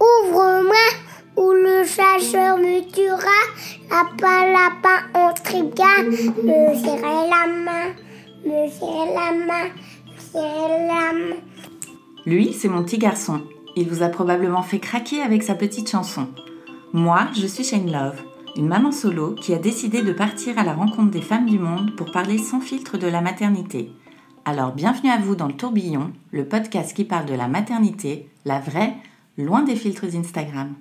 [0.00, 0.86] Ouvre-moi,
[1.36, 3.40] ou le chasseur me tuera.
[3.90, 5.30] Lapin, lapin, on.
[6.42, 7.94] Me serrer la main,
[8.44, 9.68] me serrer la main,
[10.34, 11.36] la.
[12.26, 13.42] Lui, c'est mon petit garçon.
[13.76, 16.28] Il vous a probablement fait craquer avec sa petite chanson.
[16.92, 18.22] Moi, je suis Shane Love,
[18.56, 21.94] une maman solo qui a décidé de partir à la rencontre des femmes du monde
[21.96, 23.92] pour parler sans filtre de la maternité.
[24.50, 28.58] Alors bienvenue à vous dans le tourbillon, le podcast qui parle de la maternité, la
[28.58, 28.94] vraie,
[29.38, 30.74] loin des filtres Instagram.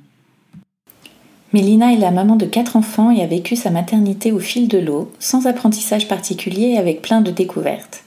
[1.53, 4.79] Mélina est la maman de quatre enfants et a vécu sa maternité au fil de
[4.79, 8.03] l'eau, sans apprentissage particulier et avec plein de découvertes.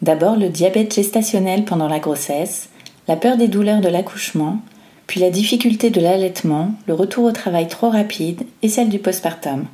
[0.00, 2.68] D'abord le diabète gestationnel pendant la grossesse,
[3.08, 4.60] la peur des douleurs de l'accouchement,
[5.08, 9.66] puis la difficulté de l'allaitement, le retour au travail trop rapide et celle du postpartum.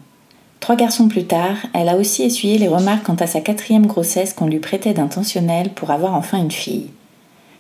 [0.61, 4.33] Trois garçons plus tard, elle a aussi essuyé les remarques quant à sa quatrième grossesse
[4.33, 6.91] qu'on lui prêtait d'intentionnel pour avoir enfin une fille.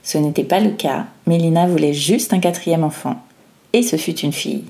[0.02, 3.16] Ce n'était pas le cas, Mélina voulait juste un quatrième enfant.
[3.72, 4.64] Et ce fut une fille.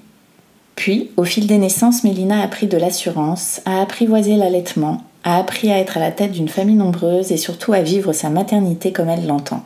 [0.74, 5.72] Puis, au fil des naissances, Mélina a pris de l'assurance, a apprivoisé l'allaitement, a appris
[5.72, 9.08] à être à la tête d'une famille nombreuse et surtout à vivre sa maternité comme
[9.08, 9.62] elle l'entend.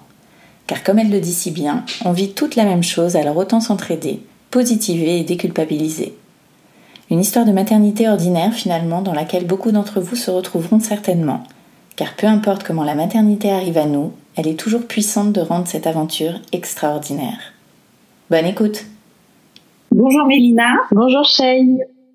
[0.67, 3.61] Car comme elle le dit si bien, on vit toute la même chose, alors autant
[3.61, 6.14] s'entraider, positiver et déculpabiliser.
[7.11, 11.42] Une histoire de maternité ordinaire finalement dans laquelle beaucoup d'entre vous se retrouveront certainement.
[11.97, 15.67] Car peu importe comment la maternité arrive à nous, elle est toujours puissante de rendre
[15.67, 17.52] cette aventure extraordinaire.
[18.30, 18.84] Bonne écoute
[19.91, 20.69] Bonjour Mélina.
[20.92, 21.67] Bonjour Shay.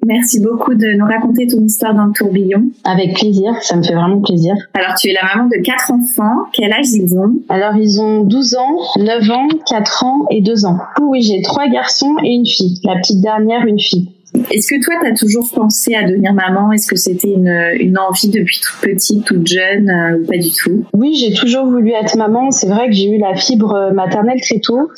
[0.06, 2.70] Merci beaucoup de nous raconter ton histoire dans le tourbillon.
[2.86, 4.56] Avec plaisir, ça me fait vraiment plaisir.
[4.76, 6.46] Alors tu es la maman de quatre enfants.
[6.54, 7.34] Quel âge ils ont?
[7.50, 10.78] Alors ils ont 12 ans, 9 ans, 4 ans et 2 ans.
[11.02, 12.80] Oui, j'ai trois garçons et une fille.
[12.86, 14.10] La petite dernière, une fille.
[14.52, 16.72] Est-ce que toi, tu as toujours pensé à devenir maman?
[16.72, 20.52] Est-ce que c'était une, une, envie depuis toute petite, toute jeune euh, ou pas du
[20.52, 20.86] tout?
[20.94, 22.52] Oui, j'ai toujours voulu être maman.
[22.52, 24.90] C'est vrai que j'ai eu la fibre maternelle très tôt.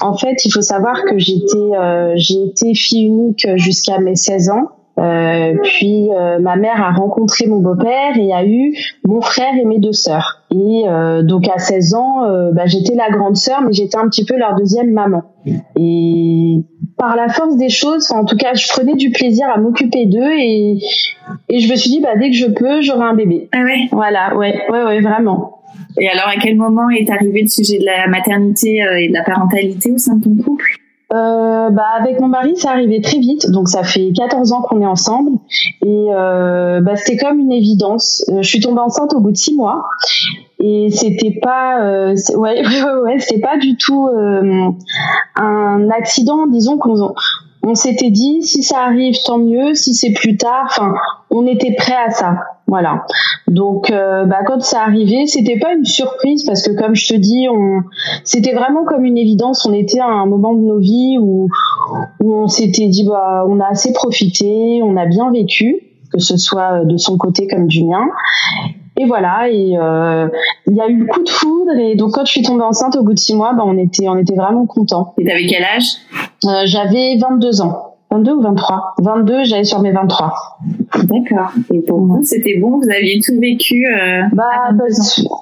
[0.00, 4.50] En fait, il faut savoir que j'étais, euh, j'ai été fille unique jusqu'à mes 16
[4.50, 4.68] ans.
[4.98, 8.76] Euh, puis euh, ma mère a rencontré mon beau-père et a eu
[9.06, 10.42] mon frère et mes deux sœurs.
[10.50, 14.08] Et euh, donc à 16 ans, euh, bah, j'étais la grande sœur, mais j'étais un
[14.08, 15.22] petit peu leur deuxième maman.
[15.76, 16.62] Et
[17.02, 20.32] par la force des choses, en tout cas, je prenais du plaisir à m'occuper d'eux
[20.38, 20.78] et,
[21.48, 23.48] et je me suis dit, bah, dès que je peux, j'aurai un bébé.
[23.50, 25.62] Ah ouais Voilà, ouais, ouais, ouais, vraiment.
[25.98, 29.24] Et alors, à quel moment est arrivé le sujet de la maternité et de la
[29.24, 30.78] parentalité au sein de ton couple?
[31.12, 34.80] Euh, bah avec mon mari, ça arrivait très vite, donc ça fait 14 ans qu'on
[34.80, 35.32] est ensemble
[35.84, 38.24] et euh, bah, c'était comme une évidence.
[38.30, 39.84] Euh, je suis tombée enceinte au bout de six mois
[40.62, 44.70] et c'était pas, euh, ouais, ouais, ouais, c'était pas du tout euh,
[45.36, 46.46] un accident.
[46.46, 47.14] Disons qu'on
[47.64, 50.66] on s'était dit si ça arrive tant mieux, si c'est plus tard.
[50.66, 50.94] Enfin,
[51.30, 52.36] on était prêt à ça.
[52.68, 53.04] Voilà.
[53.48, 57.14] Donc, euh, bah, quand ça arrivait, c'était pas une surprise parce que, comme je te
[57.14, 57.82] dis, on,
[58.24, 59.66] c'était vraiment comme une évidence.
[59.66, 61.48] On était à un moment de nos vies où,
[62.22, 65.80] où on s'était dit, bah, on a assez profité, on a bien vécu,
[66.12, 68.06] que ce soit de son côté comme du mien.
[69.02, 70.28] Et voilà, et euh,
[70.68, 72.94] il y a eu le coup de foudre, et donc quand je suis tombée enceinte
[72.94, 75.12] au bout de six mois, bah, on était, on était vraiment contents.
[75.18, 75.86] Et t'avais quel âge?
[76.44, 77.91] Euh, J'avais 22 ans.
[78.12, 80.32] 22 ou 23 22, j'allais sur mes 23.
[81.04, 81.50] D'accord.
[81.72, 82.78] Et pour vous, c'était bon?
[82.78, 84.84] Vous aviez tout vécu euh, Bah, bah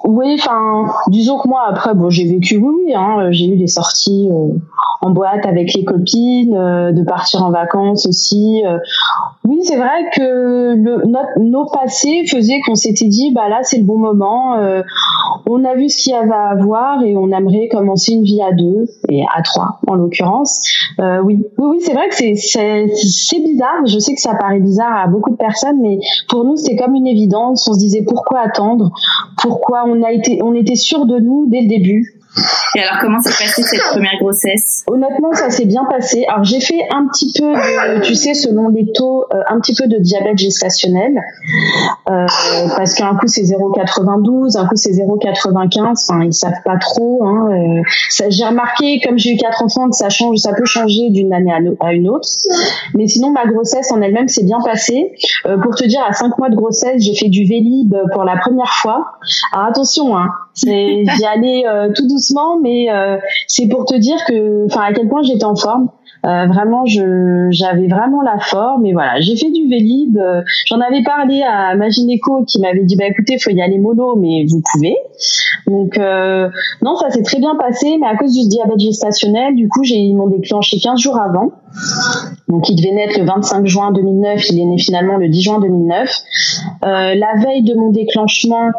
[0.05, 4.29] oui, enfin, disons que moi, après, bon, j'ai vécu, oui, hein, j'ai eu des sorties
[4.31, 4.53] euh,
[5.01, 8.63] en boîte avec les copines, euh, de partir en vacances aussi.
[8.65, 8.77] euh.
[9.45, 13.77] Oui, c'est vrai que le, notre, nos passés faisaient qu'on s'était dit, bah là, c'est
[13.79, 14.55] le bon moment.
[14.57, 14.81] euh,
[15.47, 18.41] on a vu ce qu'il y avait à voir et on aimerait commencer une vie
[18.41, 20.61] à deux et à trois, en l'occurrence.
[20.99, 22.35] Euh, oui, oui, oui, c'est vrai que c'est
[22.95, 23.85] c'est bizarre.
[23.85, 25.99] Je sais que ça paraît bizarre à beaucoup de personnes, mais
[26.29, 27.67] pour nous, c'était comme une évidence.
[27.67, 28.91] On se disait pourquoi attendre,
[29.41, 32.20] pourquoi on a été, on était sûr de nous dès le début?
[32.75, 34.83] Et alors, comment s'est passée cette première grossesse?
[34.87, 36.25] Honnêtement, ça s'est bien passé.
[36.29, 37.53] Alors, j'ai fait un petit peu,
[38.01, 41.21] tu sais, selon les taux, euh, un petit peu de diabète gestationnel,
[42.09, 42.25] euh,
[42.77, 46.05] parce qu'un coup c'est 0,92, un coup c'est 0,95.
[46.09, 47.25] Enfin, ils savent pas trop.
[47.25, 51.09] Hein, euh, j'ai remarqué, comme j'ai eu quatre enfants, que ça change, ça peut changer
[51.09, 51.51] d'une année
[51.81, 52.27] à, une autre.
[52.93, 55.11] Mais sinon, ma grossesse en elle-même s'est bien passée.
[55.63, 58.71] Pour te dire, à cinq mois de grossesse, j'ai fait du Vélib pour la première
[58.71, 59.17] fois.
[59.53, 61.63] Alors attention, hein, J'y allais
[61.95, 62.87] tout doucement, mais
[63.47, 65.89] c'est pour te dire que, enfin, à quel point j'étais en forme.
[66.23, 68.85] Euh, vraiment, je j'avais vraiment la forme.
[68.85, 70.17] Et voilà, j'ai fait du Vélib.
[70.17, 74.15] Euh, j'en avais parlé à Magineco qui m'avait dit bah écoutez, faut y aller mollo,
[74.15, 74.95] mais vous pouvez.
[75.67, 76.49] Donc euh,
[76.81, 79.95] non, ça s'est très bien passé, mais à cause du diabète gestationnel, du coup, j'ai
[79.95, 81.51] ils m'ont déclenché 15 jours avant.
[82.47, 85.59] Donc il devait naître le 25 juin 2009, il est né finalement le 10 juin
[85.59, 86.17] 2009.
[86.83, 88.71] Euh, la veille de mon déclenchement,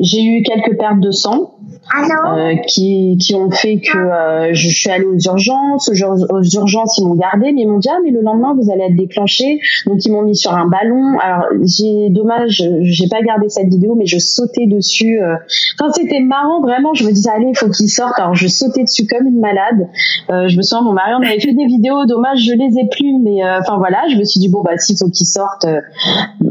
[0.00, 1.61] j'ai eu quelques pertes de som.
[1.94, 5.88] Euh, qui, qui ont fait que euh, je suis allée aux urgences.
[5.88, 8.84] Aux, urgences, ils m'ont gardé, mais ils m'ont dit ah mais le lendemain vous allez
[8.84, 9.58] être déclenché.
[9.86, 11.18] Donc ils m'ont mis sur un ballon.
[11.20, 15.20] Alors j'ai dommage, j'ai pas gardé cette vidéo, mais je sautais dessus.
[15.20, 15.34] Euh.
[15.78, 16.94] Enfin c'était marrant vraiment.
[16.94, 18.14] Je me disais allez il faut qu'il sorte.
[18.16, 19.88] Alors je sautais dessus comme une malade.
[20.30, 22.06] Euh, je me souviens mon mari on avait fait des vidéos.
[22.06, 24.04] Dommage je les ai plus, mais enfin voilà.
[24.10, 25.66] Je me suis dit bon bah s'il faut qu'il sorte,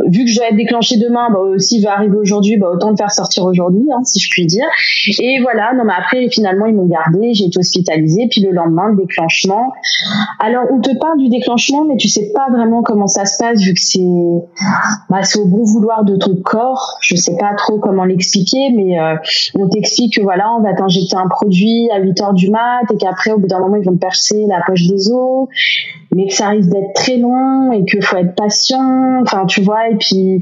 [0.07, 2.98] vu que je dois être déclenché demain, bah s'il va arriver aujourd'hui, bah autant le
[2.98, 4.68] faire sortir aujourd'hui, hein, si je puis dire.
[5.24, 8.88] Et voilà, non mais après finalement ils m'ont gardé, j'ai été hospitalisée, puis le lendemain
[8.88, 9.72] le déclenchement.
[10.40, 13.62] Alors on te parle du déclenchement, mais tu sais pas vraiment comment ça se passe
[13.62, 14.00] vu que c'est
[15.12, 16.98] bah, c'est au bon vouloir de ton corps.
[17.02, 19.16] Je sais pas trop comment l'expliquer, mais euh,
[19.60, 22.98] on t'explique que voilà, on va t'injecter un produit à 8 heures du mat et
[22.98, 25.48] qu'après au bout d'un moment ils vont percer la poche des os,
[26.16, 29.22] mais que ça risque d'être très long et qu'il faut être patient.
[29.22, 30.42] Enfin tu vois et puis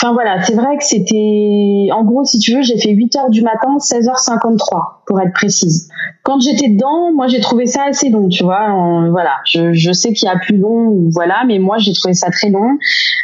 [0.00, 3.30] Enfin voilà, c'est vrai que c'était, en gros, si tu veux, j'ai fait 8 heures
[3.30, 4.58] du matin, 16h53
[5.06, 5.88] pour être précise.
[6.22, 9.08] Quand j'étais dedans, moi j'ai trouvé ça assez long, tu vois.
[9.10, 12.30] voilà, je, je sais qu'il y a plus long, voilà, mais moi j'ai trouvé ça
[12.30, 12.78] très long.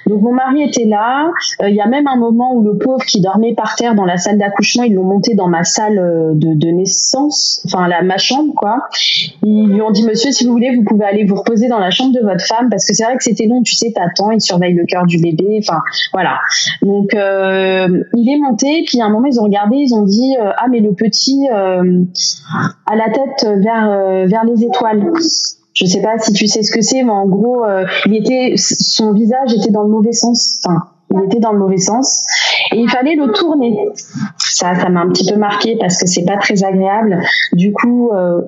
[0.06, 1.30] Donc mon mari était là.
[1.62, 4.04] Euh, il y a même un moment où le pauvre qui dormait par terre dans
[4.04, 8.02] la salle d'accouchement, ils l'ont monté dans ma salle euh, de, de naissance, enfin la
[8.02, 8.88] ma chambre quoi.
[9.42, 11.90] Ils lui ont dit Monsieur, si vous voulez, vous pouvez aller vous reposer dans la
[11.90, 14.40] chambre de votre femme parce que c'est vrai que c'était long, tu sais, t'attends, ils
[14.40, 15.80] surveillent le cœur du bébé, enfin
[16.12, 16.38] voilà.
[16.82, 20.36] Donc euh, il est monté, puis à un moment ils ont regardé, ils ont dit
[20.40, 22.04] euh, ah mais le petit euh,
[22.86, 25.12] a la tête vers vers les étoiles.
[25.72, 27.64] Je sais pas si tu sais ce que c'est, mais en gros,
[28.06, 30.60] il était, son visage était dans le mauvais sens.
[31.14, 32.26] Il était dans le mauvais sens
[32.72, 33.76] et il fallait le tourner.
[34.38, 37.20] Ça, ça m'a un petit peu marqué parce que c'est pas très agréable.
[37.52, 38.40] Du coup, euh,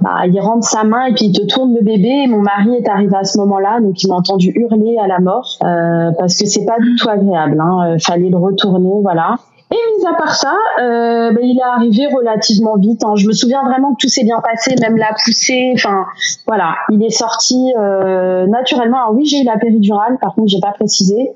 [0.00, 2.22] bah, il rentre sa main et puis il te tourne le bébé.
[2.24, 5.18] Et mon mari est arrivé à ce moment-là, donc il m'a entendu hurler à la
[5.20, 7.60] mort euh, parce que c'est pas du tout agréable.
[7.60, 7.96] Hein.
[7.98, 9.36] Fallait le retourner, voilà.
[9.72, 13.02] Et mis à part ça, euh, ben, il est arrivé relativement vite.
[13.04, 13.14] Hein.
[13.16, 15.72] Je me souviens vraiment que tout s'est bien passé, même la poussée.
[15.74, 16.04] Enfin,
[16.46, 18.98] voilà, il est sorti euh, naturellement.
[18.98, 21.32] Alors oui, j'ai eu la péridurale, par contre, j'ai pas précisé.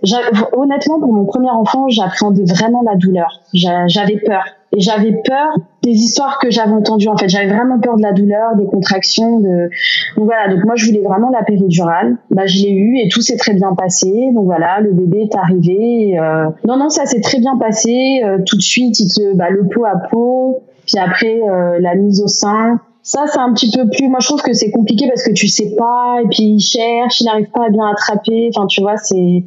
[0.52, 3.40] Honnêtement, pour mon premier enfant, j'appréhendais vraiment la douleur.
[3.54, 4.44] J'avais peur.
[4.76, 7.08] Et j'avais peur des histoires que j'avais entendues.
[7.08, 9.40] En fait, j'avais vraiment peur de la douleur, des contractions.
[9.40, 9.70] De...
[10.16, 10.48] Donc voilà.
[10.48, 12.18] Donc moi, je voulais vraiment la péridurale.
[12.30, 14.30] Bah, je l'ai eu et tout s'est très bien passé.
[14.34, 16.18] Donc voilà, le bébé est arrivé.
[16.18, 16.50] Euh...
[16.66, 18.20] Non, non, ça s'est très bien passé.
[18.22, 20.60] Euh, tout de suite, il te, bah, le pot à pot.
[20.86, 22.78] Puis après, euh, la mise au sein.
[23.06, 24.08] Ça, c'est un petit peu plus.
[24.08, 27.20] Moi, je trouve que c'est compliqué parce que tu sais pas, et puis il cherche,
[27.20, 28.50] il n'arrive pas à bien attraper.
[28.52, 29.44] Enfin, tu vois, c'est.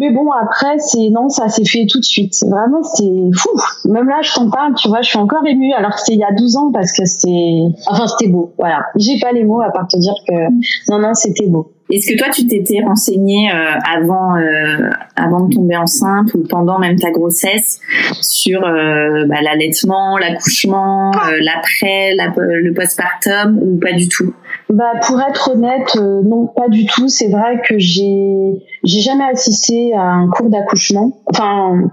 [0.00, 2.34] Mais bon, après, c'est non, ça s'est fait tout de suite.
[2.44, 3.50] Vraiment, c'est fou.
[3.84, 5.72] Même là, je t'en parle, tu vois, je suis encore émue.
[5.74, 7.62] Alors que c'était il y a 12 ans parce que c'est.
[7.86, 8.52] Enfin, c'était beau.
[8.58, 8.86] Voilà.
[8.96, 10.50] J'ai pas les mots à part te dire que
[10.90, 11.70] non, non, c'était beau.
[11.92, 16.78] Est-ce que toi, tu t'étais renseignée euh, avant, euh, avant de tomber enceinte ou pendant
[16.78, 17.80] même ta grossesse
[18.22, 21.12] sur euh, bah, l'allaitement, l'accouchement,
[21.42, 24.32] l'après, le postpartum ou pas du tout?
[24.72, 27.08] Bah pour être honnête, non pas du tout.
[27.08, 31.22] C'est vrai que j'ai j'ai jamais assisté à un cours d'accouchement.
[31.26, 31.90] Enfin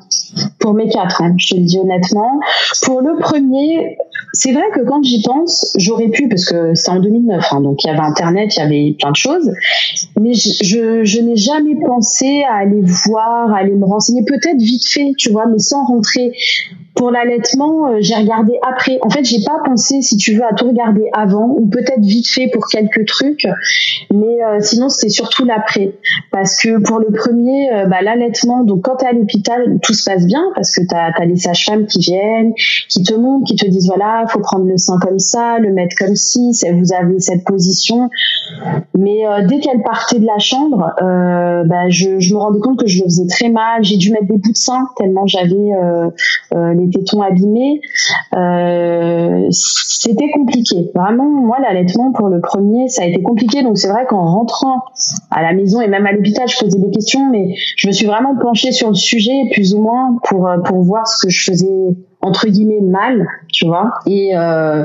[0.59, 2.39] pour mes quatre, hein, je te le dis honnêtement.
[2.83, 3.97] Pour le premier,
[4.33, 7.83] c'est vrai que quand j'y pense, j'aurais pu parce que c'était en 2009, hein, donc
[7.83, 9.51] il y avait Internet, il y avait plein de choses
[10.19, 14.85] mais je, je, n'ai jamais pensé à aller voir, à aller me renseigner, peut-être vite
[14.87, 16.33] fait, tu vois, mais sans rentrer
[16.99, 18.99] pour l'allaitement, euh, j'ai regardé après.
[19.01, 22.27] En fait, j'ai pas pensé, si tu veux, à tout regarder avant, ou peut-être vite
[22.27, 23.47] fait pour quelques trucs,
[24.13, 25.93] mais euh, sinon c'était surtout l'après.
[26.29, 29.93] Parce que pour le premier, euh, bah, l'allaitement, donc quand tu es à l'hôpital, tout
[29.93, 32.51] se passe bien, parce que tu as, as, les sages-femmes qui viennent,
[32.89, 35.95] qui te montrent, qui te disent voilà, faut prendre le sein comme ça, le mettre
[35.97, 38.09] comme ci, vous avez cette position.
[38.97, 43.03] Mais dès qu'elle partait de la chambre, bah, je, je, me rendais compte que je
[43.03, 43.83] le faisais très mal.
[43.83, 45.71] J'ai dû mettre des bouts de sein tellement j'avais
[46.51, 47.81] les tétons abîmés.
[48.35, 50.91] Euh, c'était compliqué.
[50.95, 53.63] Vraiment, moi, l'allaitement pour le premier, ça a été compliqué.
[53.63, 54.83] Donc c'est vrai qu'en rentrant
[55.31, 58.05] à la maison et même à l'hôpital, je posais des questions, mais je me suis
[58.05, 61.51] vraiment penchée sur le sujet, plus ou moins, pour euh, pour voir ce que je
[61.51, 63.91] faisais entre guillemets mal, tu vois.
[64.05, 64.83] Et euh,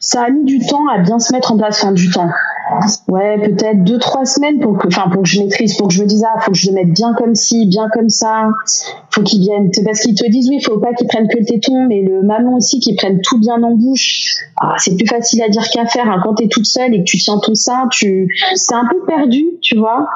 [0.00, 2.30] ça a mis du temps à bien se mettre en place, enfin du temps
[3.08, 6.02] ouais, peut-être deux trois semaines pour que, enfin, pour que je maîtrise, pour que je
[6.02, 8.48] me dise ah, faut que je le mette bien comme ci, bien comme ça.
[9.10, 11.86] Faut qu'ils viennent, parce qu'ils te disent oui, faut pas qu'ils prennent que le téton,
[11.88, 14.36] mais le maman aussi qu'ils prennent tout bien en bouche.
[14.60, 16.08] Ah, c'est plus facile à dire qu'à faire.
[16.08, 16.20] Hein.
[16.22, 19.44] Quand t'es toute seule et que tu tiens ton sein, tu, c'est un peu perdu,
[19.62, 20.08] tu vois.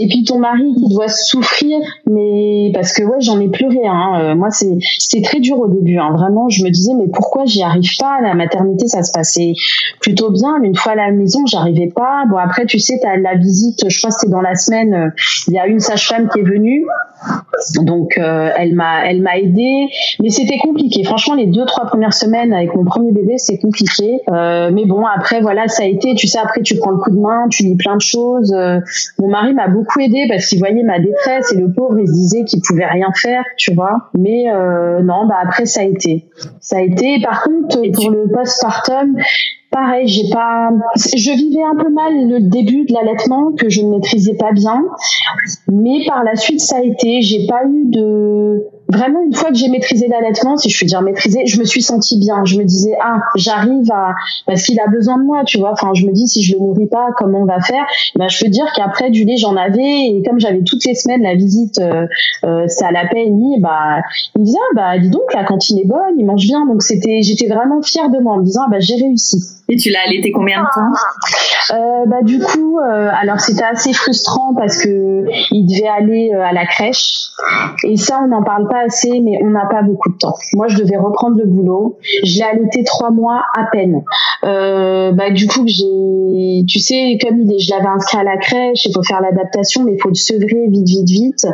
[0.00, 3.86] Et puis ton mari qui doit souffrir, mais parce que ouais, j'en ai pleuré.
[3.86, 4.20] Hein.
[4.20, 5.98] Euh, moi, c'est, c'était très dur au début.
[5.98, 6.09] Hein.
[6.12, 8.20] Vraiment, je me disais mais pourquoi j'y arrive pas?
[8.22, 9.54] La maternité, ça se passait
[10.00, 12.24] plutôt bien, mais une fois à la maison, j'arrivais pas.
[12.28, 13.88] Bon, après, tu sais, t'as la visite.
[13.88, 15.12] Je crois que c'était dans la semaine.
[15.48, 16.86] Il y a une sage-femme qui est venue.
[17.82, 19.88] Donc euh, elle m'a elle m'a aidée,
[20.18, 21.04] mais c'était compliqué.
[21.04, 24.20] Franchement, les deux trois premières semaines avec mon premier bébé, c'est compliqué.
[24.30, 26.14] Euh, mais bon, après voilà, ça a été.
[26.14, 28.54] Tu sais, après tu prends le coup de main, tu lis plein de choses.
[28.54, 28.80] Euh,
[29.18, 32.12] mon mari m'a beaucoup aidé parce qu'il voyait ma détresse et le pauvre, il se
[32.12, 34.08] disait qu'il pouvait rien faire, tu vois.
[34.18, 34.44] Mais
[35.02, 35.99] non, bah après ça a été,
[36.60, 37.20] ça a été.
[37.20, 39.16] Par contre, pour le postpartum,
[39.70, 43.90] Pareil, j'ai pas, je vivais un peu mal le début de l'allaitement que je ne
[43.90, 44.84] maîtrisais pas bien,
[45.70, 47.22] mais par la suite ça a été.
[47.22, 51.02] J'ai pas eu de, vraiment une fois que j'ai maîtrisé l'allaitement, si je puis dire
[51.02, 52.44] maîtriser, je me suis sentie bien.
[52.44, 54.14] Je me disais ah j'arrive à
[54.46, 55.72] parce qu'il a besoin de moi, tu vois.
[55.72, 57.84] Enfin je me dis si je le nourris pas, comment on va faire?
[58.16, 61.22] Ben je peux dire qu'après du lait j'en avais et comme j'avais toutes les semaines
[61.22, 62.06] la visite, euh,
[62.44, 64.00] euh, à la demi, bah
[64.36, 66.66] il me disait ah bah dis donc la cantine est bonne, il mange bien.
[66.66, 69.38] Donc c'était j'étais vraiment fière de moi en me disant ah bah j'ai réussi.
[69.70, 71.76] Et tu l'as allaité combien de temps?
[71.76, 76.42] Euh, Bah du coup, euh, alors c'était assez frustrant parce que il devait aller euh,
[76.42, 77.28] à la crèche
[77.84, 78.79] et ça on n'en parle pas
[79.22, 80.34] mais on n'a pas beaucoup de temps.
[80.54, 84.02] Moi je devais reprendre le boulot, je l'ai allaité trois mois à peine.
[84.44, 88.36] Euh, bah du coup j'ai, tu sais comme il est, je l'avais inscrit à la
[88.36, 91.46] crèche, il faut faire l'adaptation, mais il faut le sevrer vite vite vite.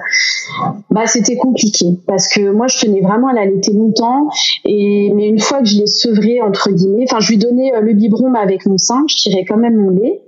[0.90, 4.28] Bah c'était compliqué parce que moi je tenais vraiment à l'allaiter longtemps
[4.64, 7.92] et mais une fois que je l'ai sevré entre guillemets, enfin je lui donnais le
[7.92, 10.20] biberon avec mon sein, je tirais quand même mon lait,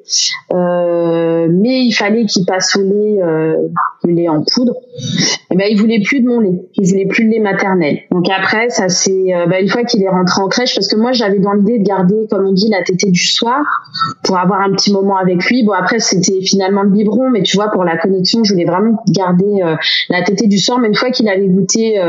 [0.54, 3.68] euh, mais il fallait qu'il passe au lait, euh,
[4.04, 4.74] le lait en poudre.
[5.50, 8.00] Et ben il voulait plus de mon lait, voulait plus de lait maternel.
[8.10, 10.96] Donc après ça c'est euh, ben, une fois qu'il est rentré en crèche parce que
[10.96, 13.64] moi j'avais dans l'idée de garder comme on dit la tétée du soir
[14.24, 15.64] pour avoir un petit moment avec lui.
[15.64, 19.02] Bon après c'était finalement le biberon, mais tu vois pour la connexion je voulais vraiment
[19.08, 19.76] garder
[20.08, 20.78] la tétée du soir.
[20.78, 22.00] Mais une fois qu'il avait goûté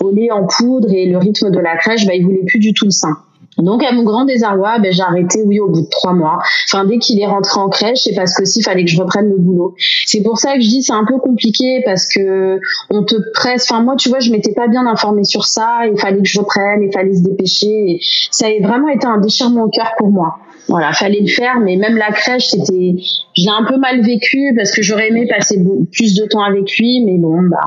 [0.00, 2.72] au lait en poudre et le rythme de la crèche, ben il voulait plus du
[2.72, 3.16] tout le sein.
[3.58, 6.38] Donc à mon grand désarroi, ben, j'ai arrêté, oui, au bout de trois mois.
[6.68, 9.28] Enfin, dès qu'il est rentré en crèche, c'est parce que il fallait que je reprenne
[9.28, 9.74] le boulot.
[10.06, 13.66] C'est pour ça que je dis c'est un peu compliqué parce que on te presse.
[13.70, 15.80] Enfin moi, tu vois, je m'étais pas bien informée sur ça.
[15.90, 17.92] Il fallait que je reprenne, il fallait se dépêcher.
[17.92, 20.38] Et ça a vraiment été un déchirement au cœur pour moi.
[20.68, 22.94] Voilà, fallait le faire, mais même la crèche, c'était,
[23.36, 25.58] je l'ai un peu mal vécu parce que j'aurais aimé passer
[25.92, 27.58] plus de temps avec lui, mais bon, bah,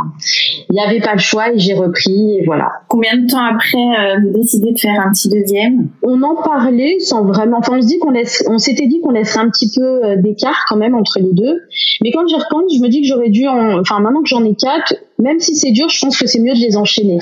[0.70, 2.72] il n'y avait pas le choix et j'ai repris et voilà.
[2.88, 5.90] Combien de temps après euh, vous décidez de faire un petit deuxième?
[6.04, 9.12] On en parlait sans vraiment, enfin on se dit qu'on laisse, on s'était dit qu'on
[9.12, 11.62] laisserait un petit peu euh, d'écart quand même entre les deux,
[12.02, 14.56] mais quand j'y repense, je me dis que j'aurais dû, enfin maintenant que j'en ai
[14.56, 17.20] quatre, même si c'est dur, je pense que c'est mieux de les enchaîner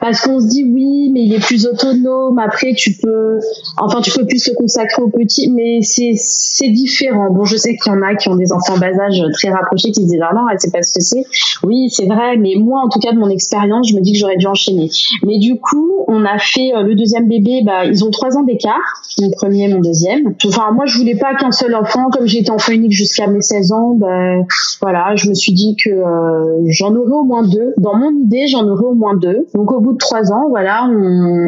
[0.00, 2.38] parce qu'on se dit oui, mais il est plus autonome.
[2.38, 3.38] Après, tu peux,
[3.78, 7.30] enfin, tu peux plus se consacrer aux petits, mais c'est c'est différent.
[7.30, 9.90] Bon, je sais qu'il y en a qui ont des enfants bas âge très rapprochés
[9.90, 11.24] qui se disent ah non, elle sait pas ce que c'est.
[11.64, 14.18] Oui, c'est vrai, mais moi, en tout cas, de mon expérience, je me dis que
[14.18, 14.90] j'aurais dû enchaîner.
[15.24, 17.62] Mais du coup, on a fait euh, le deuxième bébé.
[17.64, 20.34] Bah, ils ont trois ans d'écart, mon premier, mon deuxième.
[20.44, 23.72] Enfin, moi, je voulais pas qu'un seul enfant, comme j'étais enfant unique jusqu'à mes 16
[23.72, 23.94] ans.
[23.94, 24.34] Bah,
[24.82, 27.74] voilà, je me suis dit que euh, j'en aurais au moins deux.
[27.78, 29.46] Dans mon idée, j'en aurais au moins deux.
[29.54, 30.88] Donc au de trois ans, voilà,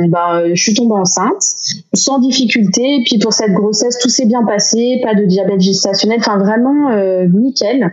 [0.08, 1.42] bah, je suis tombée enceinte
[1.94, 2.82] sans difficulté.
[2.82, 6.90] Et puis pour cette grossesse, tout s'est bien passé, pas de diabète gestationnel, enfin vraiment
[6.90, 7.92] euh, nickel.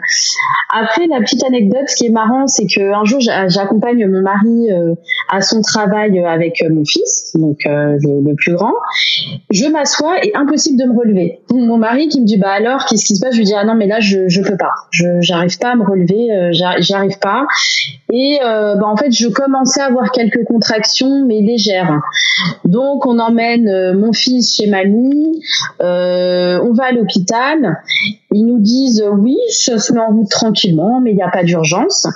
[0.73, 4.71] Après, la petite anecdote, ce qui est marrant, c'est que un jour, j'accompagne mon mari
[4.71, 4.95] euh,
[5.29, 8.73] à son travail avec euh, mon fils, donc le, plus grand.
[9.49, 11.39] Je m'assois et impossible de me relever.
[11.51, 13.33] Mon mari qui me dit bah alors, qu'est-ce qui se passe?
[13.33, 15.75] Je lui dis ah non mais là je je peux pas, je j'arrive pas à
[15.75, 17.45] me relever, j'arrive pas.
[18.11, 22.01] Et bah en fait, je commençais à avoir quelques contractions, mais légères.
[22.65, 25.41] Donc, on emmène euh, mon fils chez mamie,
[25.81, 27.81] euh, on va à l'hôpital.
[28.31, 31.29] Ils nous disent euh, oui, ça se met en route tranquillement, mais il n'y a
[31.29, 32.07] pas d'urgence.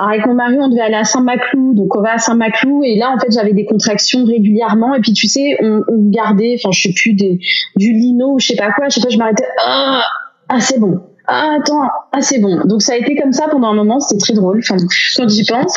[0.00, 3.12] Avec mon mari, on devait aller à Saint-Maclou, donc on va à Saint-Maclou et là
[3.14, 6.94] en fait j'avais des contractions régulièrement et puis tu sais on, gardait, enfin je sais
[6.94, 7.38] plus des,
[7.76, 10.02] du lino ou je sais pas quoi, je sais pas, je m'arrêtais, ah,
[10.48, 12.60] ah c'est bon, ah attends ah c'est bon.
[12.64, 14.60] Donc ça a été comme ça pendant un moment c'était très drôle.
[14.60, 14.76] Enfin
[15.16, 15.76] quand j'y pense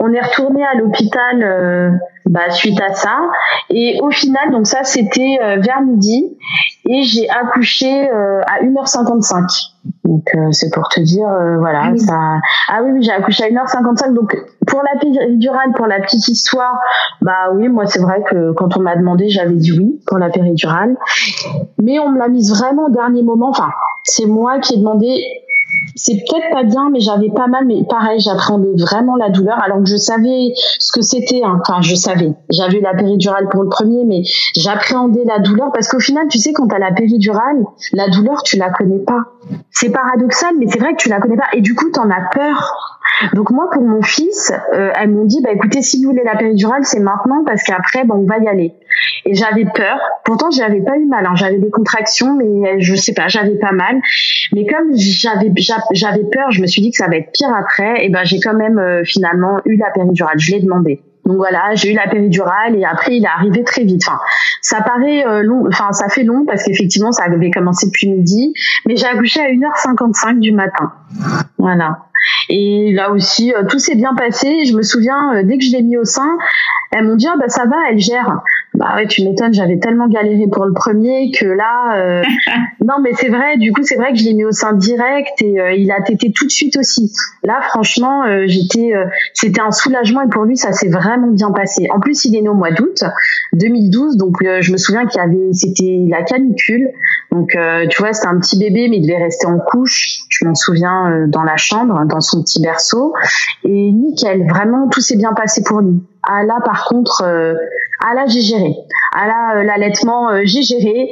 [0.00, 1.90] on est retourné à l'hôpital euh,
[2.26, 3.18] bah, suite à ça
[3.70, 6.36] et au final donc ça c'était euh, vers midi
[6.88, 9.70] et j'ai accouché euh, à 1h55
[10.04, 12.00] Donc euh, c'est pour te dire, euh, voilà, Ah oui.
[12.00, 12.14] ça.
[12.68, 14.14] Ah oui, oui, j'ai accouché à 1h55.
[14.14, 14.36] Donc
[14.66, 16.76] pour la péridurale, pour la petite histoire,
[17.20, 20.28] bah oui, moi c'est vrai que quand on m'a demandé, j'avais dit oui pour la
[20.28, 20.96] péridurale.
[21.80, 23.50] Mais on me l'a mise vraiment au dernier moment.
[23.50, 23.70] Enfin,
[24.04, 25.22] c'est moi qui ai demandé.
[25.94, 27.64] C'est peut-être pas bien, mais j'avais pas mal.
[27.66, 31.42] Mais pareil, j'appréhendais vraiment la douleur, alors que je savais ce que c'était.
[31.44, 31.58] hein.
[31.60, 32.32] Enfin, je savais.
[32.50, 34.22] J'avais la péridurale pour le premier, mais
[34.56, 38.56] j'appréhendais la douleur parce qu'au final, tu sais, quand t'as la péridurale, la douleur, tu
[38.56, 39.20] la connais pas.
[39.70, 41.46] C'est paradoxal, mais c'est vrai que tu la connais pas.
[41.52, 42.88] Et du coup, t'en as peur.
[43.34, 46.36] Donc moi, pour mon fils, euh, elles m'ont dit, bah écoutez, si vous voulez la
[46.36, 48.74] péridurale, c'est maintenant parce qu'après, bah, on va y aller.
[49.24, 49.98] Et j'avais peur.
[50.24, 51.26] Pourtant, j'avais pas eu mal.
[51.26, 51.34] hein.
[51.34, 54.00] J'avais des contractions, mais je sais pas, j'avais pas mal.
[54.54, 57.52] Mais comme j'avais j'a- j'avais peur, je me suis dit que ça va être pire
[57.58, 58.04] après.
[58.04, 60.38] Et ben, j'ai quand même euh, finalement eu la péridurale.
[60.38, 61.00] Je l'ai demandé.
[61.24, 64.02] Donc voilà, j'ai eu la péridurale et après il est arrivé très vite.
[64.06, 64.18] Enfin,
[64.60, 68.52] ça paraît euh, long, enfin ça fait long parce qu'effectivement ça avait commencé depuis midi,
[68.86, 70.92] mais j'ai accouché à 1h55 du matin.
[71.58, 71.98] Voilà.
[72.48, 74.64] Et là aussi, euh, tout s'est bien passé.
[74.64, 76.36] Je me souviens, euh, dès que je l'ai mis au sein,
[76.92, 78.42] elles m'ont dit ah bah ça va, elle gère.
[78.74, 82.22] Bah ouais, tu m'étonnes, j'avais tellement galéré pour le premier que là, euh,
[82.80, 83.58] non mais c'est vrai.
[83.58, 86.00] Du coup, c'est vrai que je l'ai mis au sein direct et euh, il a
[86.00, 87.12] tété tout de suite aussi.
[87.42, 88.92] Là, franchement, euh, j'étais,
[89.34, 91.86] c'était un soulagement et pour lui, ça s'est vraiment bien passé.
[91.94, 93.04] En plus, il est né au mois d'août
[93.52, 96.88] 2012, donc je me souviens qu'il y avait, c'était la canicule.
[97.30, 97.56] Donc,
[97.90, 100.20] tu vois, c'était un petit bébé, mais il devait rester en couche.
[100.28, 103.14] Je m'en souviens dans la chambre, dans son petit berceau.
[103.64, 106.02] Et nickel, vraiment, tout s'est bien passé pour lui.
[106.22, 107.54] Ah là, par contre, euh,
[108.04, 108.74] ah là, j'ai géré.
[109.12, 111.10] Ah là, euh, l'allaitement, euh, j'ai géré.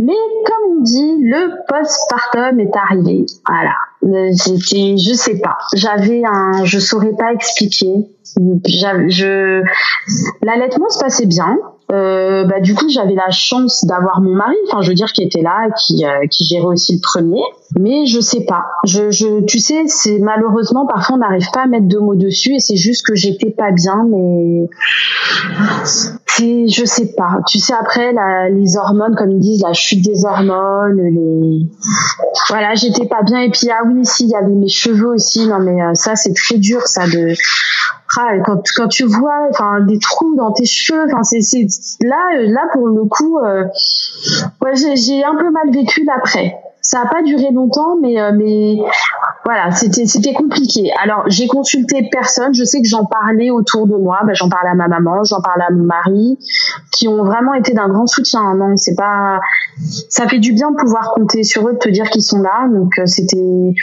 [0.00, 0.14] Mais
[0.46, 3.24] comme on dit, le postpartum est arrivé.
[3.46, 3.74] Voilà.
[4.04, 5.58] Euh, J'étais, je sais pas.
[5.74, 8.08] J'avais un, je saurais pas expliquer.
[8.36, 9.62] Je,
[10.42, 11.58] l'allaitement se passait bien.
[11.92, 15.22] Euh, bah, du coup, j'avais la chance d'avoir mon mari, enfin, je veux dire, qui
[15.22, 17.42] était là, qui, euh, qui gérait aussi le premier.
[17.78, 18.64] Mais je sais pas.
[18.84, 22.54] Je, je, tu sais, c'est malheureusement parfois on n'arrive pas à mettre deux mots dessus
[22.54, 24.68] et c'est juste que j'étais pas bien, mais
[25.84, 27.38] c'est, je sais pas.
[27.46, 31.66] Tu sais, après la, les hormones, comme ils disent, la chute des hormones, les,
[32.48, 33.40] voilà, j'étais pas bien.
[33.40, 35.46] Et puis ah oui, si, il y avait mes cheveux aussi.
[35.46, 37.34] Non mais euh, ça, c'est très dur, ça de
[38.18, 41.40] ah, quand, quand tu vois enfin des trous dans tes cheveux enfin c'est
[42.02, 43.64] là euh, là pour le coup euh,
[44.60, 46.58] ouais j'ai j'ai un peu mal vécu l'après.
[46.82, 48.78] Ça a pas duré longtemps mais euh, mais
[49.44, 50.90] voilà c'était c'était compliqué.
[51.02, 52.54] Alors j'ai consulté personne.
[52.54, 54.20] Je sais que j'en parlais autour de moi.
[54.24, 56.38] Bah, j'en parlais à ma maman j'en parlais à mon mari
[56.90, 59.40] qui ont vraiment été d'un grand soutien non c'est pas
[60.08, 62.68] ça fait du bien de pouvoir compter sur eux de te dire qu'ils sont là.
[62.68, 63.74] Donc euh, c'était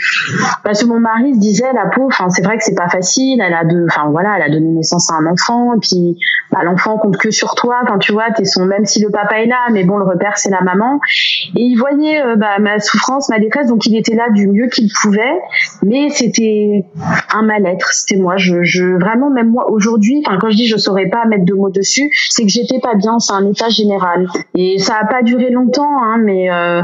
[0.64, 3.40] parce que mon mari se disait la peau enfin c'est vrai que c'est pas facile.
[3.40, 5.74] Elle a deux enfin voilà elle a donné naissance à un enfant.
[5.74, 6.16] Et puis
[6.50, 7.80] bah, l'enfant compte que sur toi.
[7.82, 9.66] Enfin tu vois t'es son même si le papa est là.
[9.72, 11.00] Mais bon le repère c'est la maman.
[11.56, 13.66] Et il voyait euh, bah, ma souffrance ma détresse.
[13.68, 15.38] Donc il était là du mieux qu'il pouvait
[15.82, 16.84] mais c'était
[17.32, 18.36] un mal-être c'était moi.
[18.36, 21.70] Je, vraiment même moi aujourd'hui enfin quand je dis je saurais pas mettre de mots
[21.70, 24.28] dessus c'est que j'étais pas bien c'est un état général.
[24.54, 26.82] Et ça a pas duré longtemps hein, mais euh,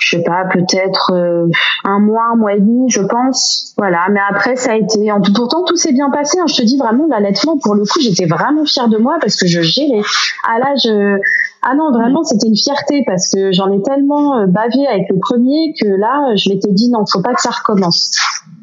[0.00, 1.46] je sais pas peut-être euh,
[1.84, 3.74] un mois un mois et demi je pense.
[3.76, 4.06] Voilà.
[4.10, 6.46] Mais après ça a été en tout pourtant tout s'est bien passé hein.
[6.46, 9.46] je te dis vraiment l'allaitement pour le coup j'étais vraiment fière de moi parce que
[9.46, 10.02] je gérais.
[10.46, 11.18] Ah là je
[11.62, 15.18] ah non vraiment c'était une fierté parce que j'en ai tellement euh, bavé avec le
[15.18, 18.12] premier que là je m'étais dit non faut pas que ça recommence.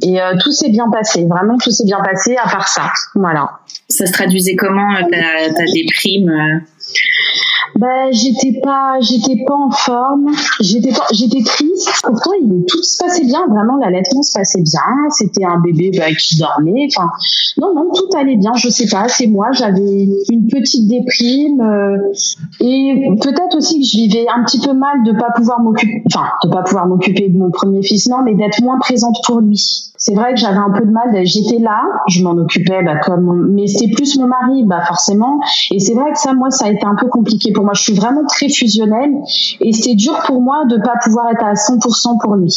[0.01, 1.25] Et euh, tout s'est bien passé.
[1.25, 2.91] Vraiment tout s'est bien passé à part ça.
[3.15, 3.59] Voilà.
[3.89, 6.61] Ça se traduisait comment euh, ta, ta déprime
[7.75, 11.89] Ben j'étais pas j'étais pas en forme, j'étais j'étais triste.
[12.03, 15.09] Pourtant il tout se passait bien, vraiment l'allaitement se passait bien.
[15.09, 16.87] C'était un bébé bah, qui dormait.
[16.95, 17.09] Enfin
[17.57, 18.53] non non tout allait bien.
[18.55, 21.97] Je sais pas, c'est moi j'avais une petite déprime euh,
[22.59, 26.27] et peut-être aussi que je vivais un petit peu mal de pas pouvoir m'occuper, enfin
[26.43, 29.91] de pas pouvoir m'occuper de mon premier fils non, mais d'être moins présente pour lui.
[30.05, 31.25] C'est vrai que j'avais un peu de mal.
[31.25, 35.39] J'étais là, je m'en occupais bah, comme mais c'était plus mon mari bah forcément.
[35.71, 37.71] Et c'est vrai que ça moi ça a été un peu compliqué pour moi.
[37.73, 39.13] Je suis vraiment très fusionnelle
[39.61, 42.53] et c'était dur pour moi de pas pouvoir être à 100% pour lui.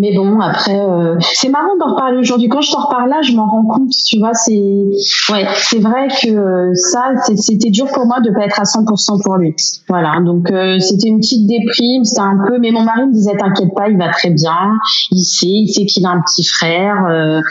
[0.00, 2.48] Mais bon, après, euh, c'est marrant d'en reparler aujourd'hui.
[2.48, 6.08] Quand je t'en reparle là, je m'en rends compte, tu vois, c'est, ouais, c'est vrai
[6.08, 9.54] que euh, ça, c'était dur pour moi de pas être à 100% pour lui.
[9.90, 13.36] Voilà, donc euh, c'était une petite déprime, c'était un peu, mais mon mari me disait,
[13.36, 14.78] t'inquiète pas, il va très bien,
[15.10, 17.42] il sait, il sait qu'il a un petit frère, euh,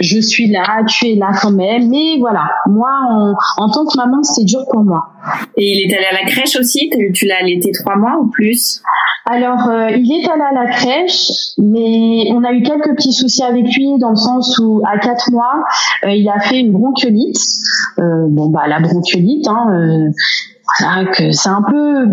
[0.00, 3.98] je suis là, tu es là quand même, mais voilà, moi, en, en tant que
[3.98, 5.10] maman, c'était dur pour moi.
[5.56, 6.90] Et il est allé à la crèche aussi?
[7.14, 8.80] Tu- l'as allaité trois mois ou plus?
[9.26, 13.42] Alors, euh, il est allé à la crèche, mais on a eu quelques petits soucis
[13.42, 15.62] avec lui dans le sens où, à quatre mois,
[16.04, 17.38] euh, il a fait une bronchiolite.
[17.98, 19.66] Euh, bon, bah, la bronchiolite, hein,
[20.78, 22.06] c'est un peu,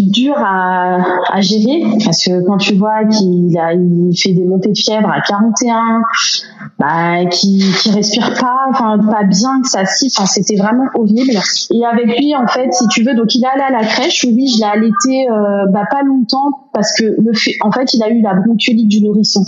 [0.00, 0.98] dur à,
[1.32, 5.10] à gérer parce que quand tu vois qu'il a il fait des montées de fièvre
[5.10, 6.02] à 41
[6.78, 11.38] bah qui qui respire pas enfin pas bien que ça si enfin c'était vraiment horrible.
[11.70, 14.24] Et avec lui en fait si tu veux donc il est allé à la crèche
[14.24, 18.02] oui je l'ai allaité euh, bah pas longtemps parce que le fait en fait il
[18.02, 19.44] a eu la bronchiolite du nourrisson.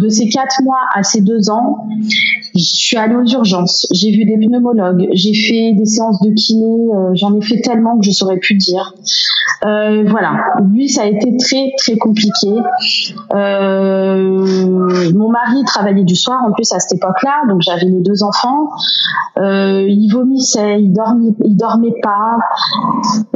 [0.00, 1.88] De ses quatre mois à ses deux ans
[2.54, 6.64] je suis allée aux urgences j'ai vu des pneumologues j'ai fait des séances de kiné
[6.94, 8.94] euh, j'en ai fait tellement que je saurais plus dire
[9.64, 10.32] euh, voilà,
[10.72, 12.48] lui ça a été très très compliqué.
[13.34, 18.24] Euh, mon mari travaillait du soir en plus à cette époque-là, donc j'avais les deux
[18.24, 18.70] enfants.
[19.38, 22.38] Euh, il vomissait, il dormait, il dormait pas.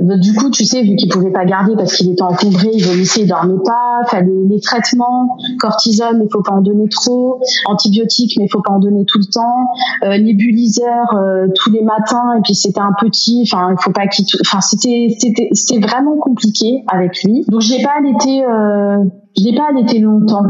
[0.03, 3.21] Du coup, tu sais, vu qu'il pouvait pas garder parce qu'il était encombré, il vomissait,
[3.23, 4.05] il dormait pas.
[4.09, 7.41] Fallait les traitements, cortisone, mais faut pas en donner trop.
[7.67, 9.71] Antibiotiques, mais faut pas en donner tout le temps.
[10.05, 11.07] Euh, nébuliseur
[11.55, 13.49] tous les matins, et puis c'était un petit.
[13.51, 14.25] Enfin, il faut pas qu'il.
[14.45, 17.45] Enfin, c'était c'était c'était vraiment compliqué avec lui.
[17.49, 19.05] Donc je l'ai pas allaité, euh,
[19.37, 20.43] je l'ai pas allaité longtemps.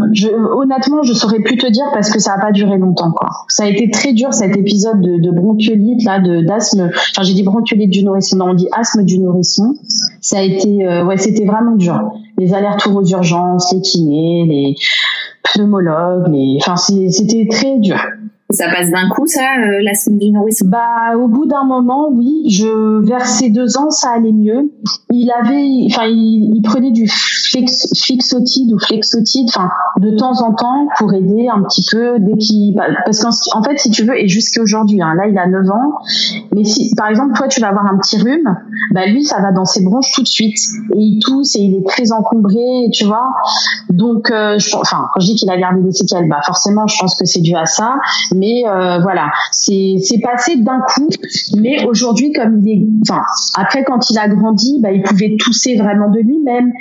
[0.52, 3.30] Honnêtement, je saurais plus te dire parce que ça a pas duré longtemps quoi.
[3.48, 6.90] Ça a été très dur cet épisode de, de bronchiolite là, de d'asthme.
[6.92, 9.74] Enfin j'ai dit bronchiolite du nourrisson, non on dit asthme du nourrisson.
[10.20, 12.12] Ça a été, euh, ouais c'était vraiment dur.
[12.38, 14.74] Les allers-retours aux urgences, les kinés, les
[15.42, 17.98] pneumologues, les, enfin c'était très dur.
[18.50, 20.66] Ça passe d'un coup, ça, euh, la semaine du nourrisson?
[20.68, 22.44] Bah, au bout d'un moment, oui.
[22.48, 24.70] Je, vers ses deux ans, ça allait mieux.
[25.11, 30.54] Il avait, enfin, il, il, prenait du flex, fixotide ou flexotide, enfin, de temps en
[30.54, 34.04] temps pour aider un petit peu dès qu'il, bah, parce qu'en en fait, si tu
[34.04, 35.98] veux, et jusqu'à aujourd'hui, hein, là, il a 9 ans.
[36.54, 38.56] Mais si, par exemple, toi, tu vas avoir un petit rhume,
[38.92, 40.59] bah, lui, ça va dans ses bronches tout de suite.
[40.94, 43.32] Et il tousse et il est très encombré, tu vois.
[43.90, 47.16] Donc, euh, enfin, quand je dis qu'il a gardé des séquelles, bah, forcément, je pense
[47.16, 47.96] que c'est dû à ça
[48.37, 51.09] mais euh, voilà, c'est passé d'un coup.
[51.57, 53.22] Mais aujourd'hui, comme il est, enfin,
[53.57, 56.72] après quand il a grandi, bah, il pouvait tousser vraiment de lui-même,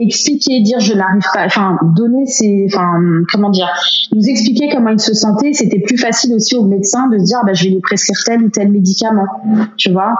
[0.00, 2.92] expliquer, dire je n'arrive pas, enfin, donner ses, enfin,
[3.32, 3.68] comment dire,
[4.12, 5.52] nous expliquer comment il se sentait.
[5.52, 8.42] C'était plus facile aussi au médecin de se dire, bah, je vais lui prescrire tel
[8.42, 9.26] ou tel médicament,
[9.76, 10.14] tu vois?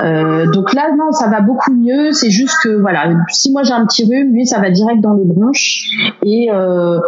[0.00, 2.12] Euh, donc là, non, ça va beaucoup mieux.
[2.12, 5.14] C'est juste que voilà, si moi j'ai un petit rhume, lui, ça va direct dans
[5.14, 5.82] les bronches.
[6.22, 6.98] Et euh,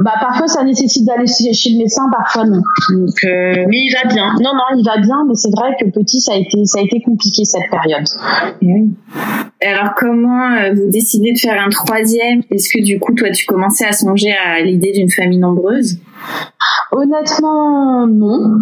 [0.00, 2.64] bah, parfois, ça nécessite d'aller chez le médecin, parfois donc,
[3.24, 4.32] euh, mais il va bien.
[4.40, 6.82] Non, non, il va bien, mais c'est vrai que petit, ça a été, ça a
[6.82, 8.06] été compliqué cette période.
[8.62, 8.92] oui.
[9.60, 12.42] Alors, comment euh, vous décidez de faire un troisième?
[12.50, 15.98] Est-ce que du coup, toi, tu commençais à songer à l'idée d'une famille nombreuse?
[16.92, 18.60] Honnêtement, non.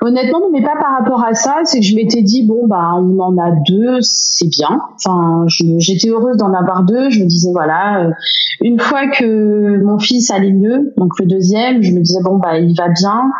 [0.00, 1.60] Honnêtement, non, mais pas par rapport à ça.
[1.64, 4.80] C'est que je m'étais dit, bon, bah, on en a deux, c'est bien.
[4.94, 7.10] Enfin, j'étais heureuse d'en avoir deux.
[7.10, 8.10] Je me disais, voilà, euh,
[8.62, 12.58] une fois que mon fils allait mieux, donc le deuxième, je me disais, bon, bah,
[12.58, 13.30] il va bien.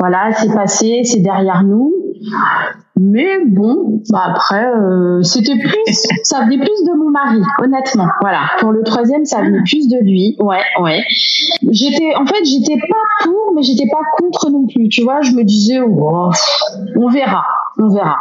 [0.00, 1.92] Voilà, c'est passé, c'est derrière nous.
[2.96, 5.72] Mais bon, bah après, euh, c'était plus,
[6.22, 8.06] ça venait plus de mon mari, honnêtement.
[8.20, 8.42] Voilà.
[8.60, 10.36] Pour le troisième, ça venait plus de lui.
[10.38, 11.02] Ouais, ouais.
[11.70, 14.88] J'étais, en fait, j'étais pas pour, mais j'étais pas contre non plus.
[14.88, 16.30] Tu vois, je me disais, oh,
[16.96, 17.44] on verra,
[17.78, 18.16] on verra.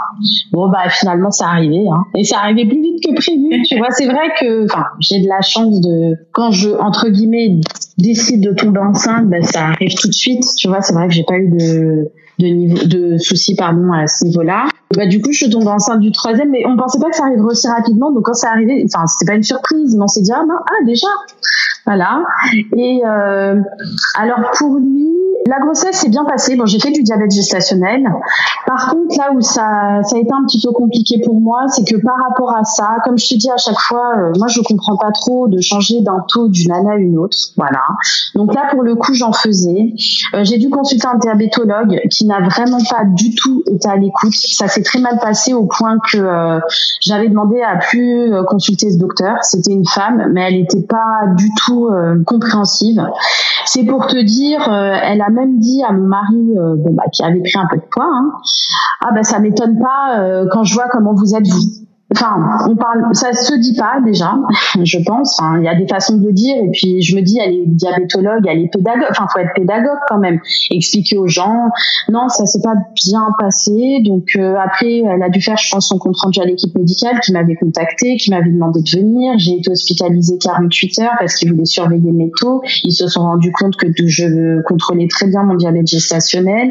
[0.51, 2.05] Bon bah finalement, ça arrivait, hein.
[2.15, 3.61] Et ça arrivait plus vite que prévu.
[3.63, 7.59] Tu vois, c'est vrai que, enfin, j'ai de la chance de, quand je, entre guillemets,
[7.99, 10.43] décide de tomber enceinte, bah, ça arrive tout de suite.
[10.57, 14.07] Tu vois, c'est vrai que j'ai pas eu de de, niveau, de soucis pardon à
[14.07, 14.65] ce niveau-là.
[14.95, 17.23] Bah du coup je suis tombée enceinte du troisième, mais on pensait pas que ça
[17.25, 18.11] arriverait aussi rapidement.
[18.11, 20.85] Donc quand ça arrivait, enfin c'était pas une surprise, mais on s'est dit ah, ah
[20.85, 21.07] déjà,
[21.85, 22.23] voilà.
[22.75, 23.59] Et euh,
[24.15, 26.55] alors pour lui, la grossesse s'est bien passée.
[26.55, 28.03] Bon, j'ai fait du diabète gestationnel.
[28.65, 31.97] Par contre, là où ça, a été un petit peu compliqué pour moi, c'est que
[32.01, 34.97] par rapport à ça, comme je te dis à chaque fois, euh, moi je comprends
[34.97, 37.37] pas trop de changer d'un taux d'une année à une autre.
[37.57, 37.81] Voilà.
[38.35, 39.93] Donc là, pour le coup, j'en faisais.
[40.33, 44.33] Euh, j'ai dû consulter un diabétologue qui n'a vraiment pas du tout été à l'écoute.
[44.33, 46.59] Ça s'est très mal passé au point que euh,
[47.01, 49.35] j'avais demandé à plus consulter ce docteur.
[49.41, 51.89] C'était une femme, mais elle n'était pas du tout
[52.25, 53.01] compréhensive.
[53.65, 57.41] C'est pour te dire, elle a même dit à mon mari, euh, bah, qui avait
[57.41, 58.31] pris un peu de poids, hein,
[59.01, 61.82] ah bah ça m'étonne pas euh, quand je vois comment vous êtes vous
[62.13, 62.35] enfin,
[62.69, 64.35] on parle, ça se dit pas déjà,
[64.83, 65.39] je pense.
[65.57, 67.67] Il y a des façons de le dire, et puis je me dis, elle est
[67.67, 69.07] diabétologue, elle est pédagogue.
[69.09, 70.39] Enfin, faut être pédagogue quand même,
[70.71, 71.69] expliquer aux gens.
[72.09, 74.01] Non, ça s'est pas bien passé.
[74.05, 77.19] Donc euh, après, elle a dû faire, je pense, son compte rendu à l'équipe médicale
[77.21, 79.33] qui m'avait contacté, qui m'avait demandé de venir.
[79.37, 82.61] J'ai été hospitalisée 48 heures parce qu'ils voulaient surveiller mes taux.
[82.83, 86.69] Ils se sont rendus compte que je contrôlais très bien mon diabète gestationnel.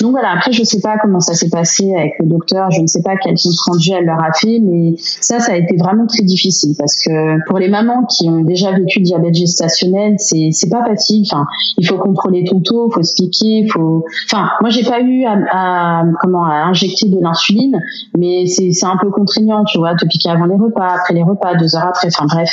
[0.00, 0.32] Donc voilà.
[0.32, 2.70] Après, je sais pas comment ça s'est passé avec le docteur.
[2.70, 5.56] Je ne sais pas quel compte rendu elle leur a fait, mais ça, ça a
[5.56, 9.34] été vraiment très difficile parce que pour les mamans qui ont déjà vécu le diabète
[9.34, 11.24] gestationnel, c'est c'est pas facile.
[11.30, 11.46] Enfin,
[11.78, 14.04] il faut contrôler ton taux, faut se piquer, faut.
[14.30, 17.80] Enfin, moi j'ai pas eu à, à, comment à injecter de l'insuline,
[18.16, 21.22] mais c'est c'est un peu contraignant, tu vois, te piquer avant les repas, après les
[21.22, 22.08] repas, deux heures après.
[22.08, 22.50] Enfin bref.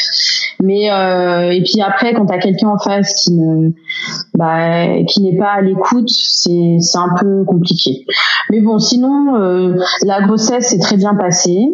[0.62, 3.72] Mais euh, et puis après, quand t'as quelqu'un en face qui ne
[4.36, 8.06] bah, qui n'est pas à l'écoute, c'est c'est un peu compliqué.
[8.50, 11.66] Mais bon, sinon, euh, la grossesse s'est très bien passée.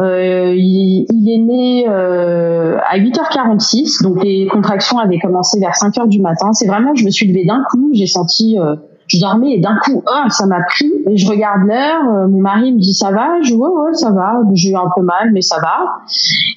[0.00, 6.08] Euh, il, il, est né euh, à 8h46, donc les contractions avaient commencé vers 5h
[6.08, 6.52] du matin.
[6.52, 8.76] C'est vraiment, je me suis levée d'un coup, j'ai senti euh,
[9.10, 10.90] je dormais et d'un coup, oh, ça m'a pris.
[11.08, 13.94] Et je regarde l'heure, euh, mon mari me dit ça va, je vois ouais, ouais
[13.94, 16.02] ça va, j'ai eu un peu mal mais ça va.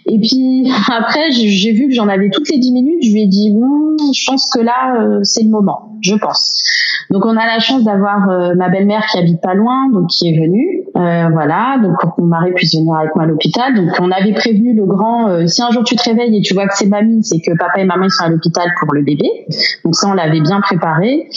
[0.06, 3.28] Et puis après j'ai vu que j'en avais toutes les 10 minutes, je lui ai
[3.28, 6.64] dit bon, je pense que là euh, c'est le moment, je pense.
[7.10, 10.30] Donc on a la chance d'avoir euh, ma belle-mère qui habite pas loin, donc qui
[10.30, 13.74] est venue, voilà, donc pour que mon mari puisse venir avec moi à l'hôpital.
[13.76, 16.68] Donc on avait prévenu le grand, si un jour tu te réveilles et tu vois
[16.68, 19.26] que c'est mamie, c'est que papa et maman sont à l'hôpital pour le bébé.
[19.84, 21.28] Donc ça on l'avait bien préparé.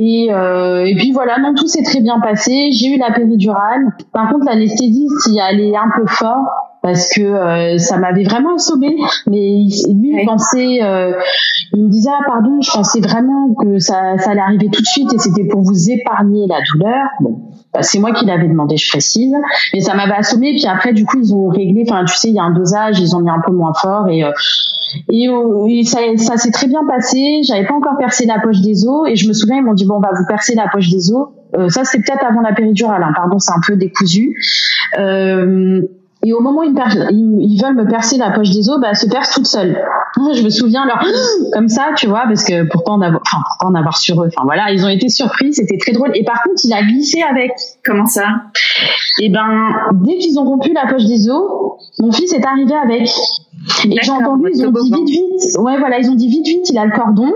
[0.00, 2.70] Et, euh, et puis voilà, non, tout s'est très bien passé.
[2.72, 3.94] J'ai eu la péridurale.
[4.12, 8.96] Par contre, l'anesthésiste y allait un peu fort parce que euh, ça m'avait vraiment assommé.
[9.26, 11.12] Mais lui, il pensait, euh,
[11.74, 14.86] il me disait ah pardon, je pensais vraiment que ça, ça allait arriver tout de
[14.86, 17.06] suite et c'était pour vous épargner la douleur.
[17.20, 17.40] Bon,
[17.72, 19.34] bah, c'est moi qui l'avais demandé, je précise.
[19.74, 20.52] Mais ça m'avait assommé.
[20.52, 21.84] Puis après, du coup, ils ont réglé.
[21.88, 24.08] Enfin, tu sais, il y a un dosage, ils ont mis un peu moins fort
[24.08, 24.22] et
[25.10, 25.28] et,
[25.68, 27.40] et ça, ça s'est très bien passé.
[27.46, 29.86] J'avais pas encore percé la poche des os et je me souviens ils m'ont dit
[29.86, 31.28] bon bah vous percez la poche des os.
[31.56, 33.02] Euh, ça c'était peut-être avant la péridurale.
[33.02, 34.34] Hein, pardon, c'est un peu décousu.
[34.98, 35.82] Euh,
[36.24, 36.74] et au moment où ils,
[37.40, 39.78] ils, veulent me percer la poche des os, bah, elles se percent toutes seules.
[40.34, 41.00] Je me souviens alors
[41.52, 44.28] comme ça, tu vois, parce que pourtant en avoir, enfin, pourtant en avoir sur eux.
[44.28, 46.10] Enfin voilà, ils ont été surpris, c'était très drôle.
[46.14, 47.52] Et par contre, il a glissé avec.
[47.84, 48.26] Comment ça?
[49.20, 49.70] Et eh ben,
[50.04, 51.42] dès qu'ils ont rompu la poche des os,
[52.00, 53.08] mon fils est arrivé avec.
[53.84, 55.58] Et j'ai entendu, ils ont dit vite, vite.
[55.58, 57.32] Ouais, voilà, ils ont dit vite, vite, il a le cordon.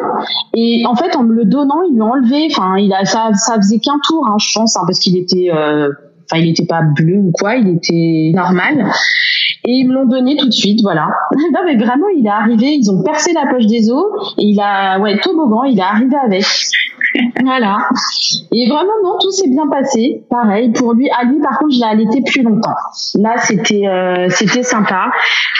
[0.54, 2.48] Et en fait, en me le donnant, ils lui ont enlevé.
[2.50, 5.50] Enfin, il a, ça, ça faisait qu'un tour, hein, je pense, hein, parce qu'il était.
[5.52, 5.88] Euh,
[6.32, 8.86] Enfin, il n'était pas bleu ou quoi, il était normal.
[9.66, 11.08] Et ils me l'ont donné tout de suite, voilà.
[11.52, 14.60] non, mais vraiment, il est arrivé, ils ont percé la poche des os, et il
[14.60, 16.44] a, ouais, toboggan, il est arrivé avec.
[17.44, 17.78] voilà.
[18.50, 20.24] Et vraiment, non, tout s'est bien passé.
[20.30, 22.74] Pareil, pour lui, à lui, par contre, je l'ai allaité plus longtemps.
[23.16, 25.10] Là, c'était, euh, c'était sympa.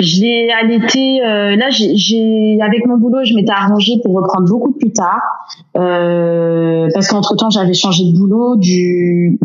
[0.01, 4.73] Je l'ai allaité, euh, là, j'ai, avec mon boulot, je m'étais arrangée pour reprendre beaucoup
[4.73, 5.21] plus tard.
[5.77, 9.39] Euh, parce qu'entre temps, j'avais changé de boulot du,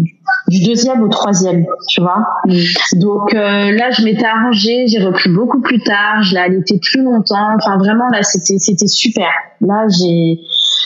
[0.48, 2.26] du deuxième au troisième, tu vois.
[2.46, 3.00] Mm.
[3.00, 7.04] Donc euh, là, je m'étais arrangée, j'ai repris beaucoup plus tard, je l'ai allaité plus
[7.04, 7.56] longtemps.
[7.56, 9.30] Enfin, vraiment, là, c'était c'était super.
[9.62, 10.40] Là, j'ai,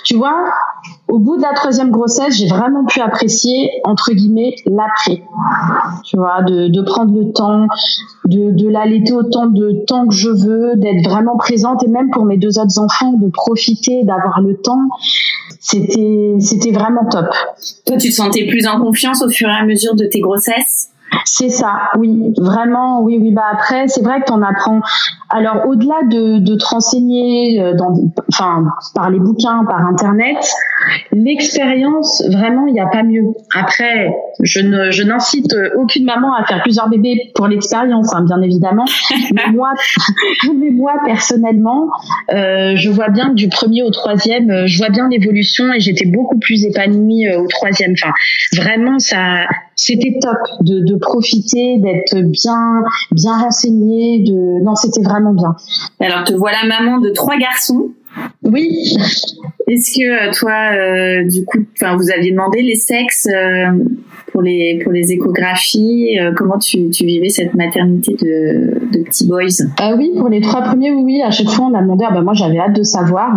[0.03, 0.45] tu vois,
[1.07, 5.23] au bout de la troisième grossesse, j'ai vraiment pu apprécier entre guillemets l'après.
[6.03, 7.67] Tu vois, de, de prendre le temps,
[8.25, 12.25] de, de l'allaiter autant de temps que je veux, d'être vraiment présente et même pour
[12.25, 14.87] mes deux autres enfants, de profiter, d'avoir le temps
[15.59, 17.27] c'était c'était vraiment top.
[17.85, 20.90] Toi, tu te sentais plus en confiance au fur et à mesure de tes grossesses?
[21.25, 23.31] C'est ça, oui, vraiment, oui, oui.
[23.31, 24.81] Bah après, c'est vrai que t'en apprends.
[25.29, 27.93] Alors, au-delà de, de te renseigner, euh, dans,
[28.31, 30.37] enfin, par les bouquins, par Internet,
[31.11, 33.23] l'expérience, vraiment, il n'y a pas mieux.
[33.53, 38.41] Après, je ne, je n'incite aucune maman à faire plusieurs bébés pour l'expérience, hein, bien
[38.41, 38.85] évidemment.
[39.33, 39.71] mais moi,
[40.55, 41.89] mais moi personnellement,
[42.33, 45.79] euh, je vois bien que du premier au troisième, euh, je vois bien l'évolution et
[45.79, 47.93] j'étais beaucoup plus épanouie au troisième.
[47.93, 48.13] Enfin,
[48.55, 49.45] vraiment, ça,
[49.75, 54.23] c'était top de, de profiter, d'être bien, bien renseigné.
[54.23, 55.55] De, non, c'était vraiment bien.
[55.99, 57.89] Alors, te voilà maman de trois garçons.
[58.43, 58.95] Oui.
[59.67, 63.67] Est-ce que euh, toi, euh, du coup, vous aviez demandé les sexes euh,
[64.31, 69.65] pour les échographies Comment tu, tu vivais cette maternité de, de petits boys?
[69.97, 71.21] Oui, pour les trois premiers, oui.
[71.21, 72.05] À chaque fois, on a demandé.
[72.11, 73.29] Ben moi, j'avais hâte de savoir.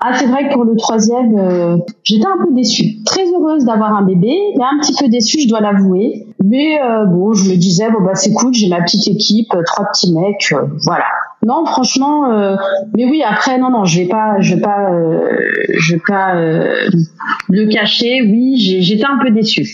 [0.00, 3.02] Ah, c'est vrai que pour le troisième, j'étais un peu déçue.
[3.04, 6.26] Très heureuse d'avoir un bébé, mais un petit peu déçue, je dois l'avouer.
[6.44, 10.12] Mais bon, je me disais bon bah c'est cool, j'ai ma petite équipe, trois petits
[10.12, 11.04] mecs, voilà.
[11.42, 12.56] Non, franchement, euh,
[12.94, 13.22] mais oui.
[13.22, 15.20] Après, non, non, je vais pas, je vais pas, euh,
[15.78, 16.86] je vais pas euh,
[17.48, 18.20] le cacher.
[18.22, 19.66] Oui, j'étais un peu déçue.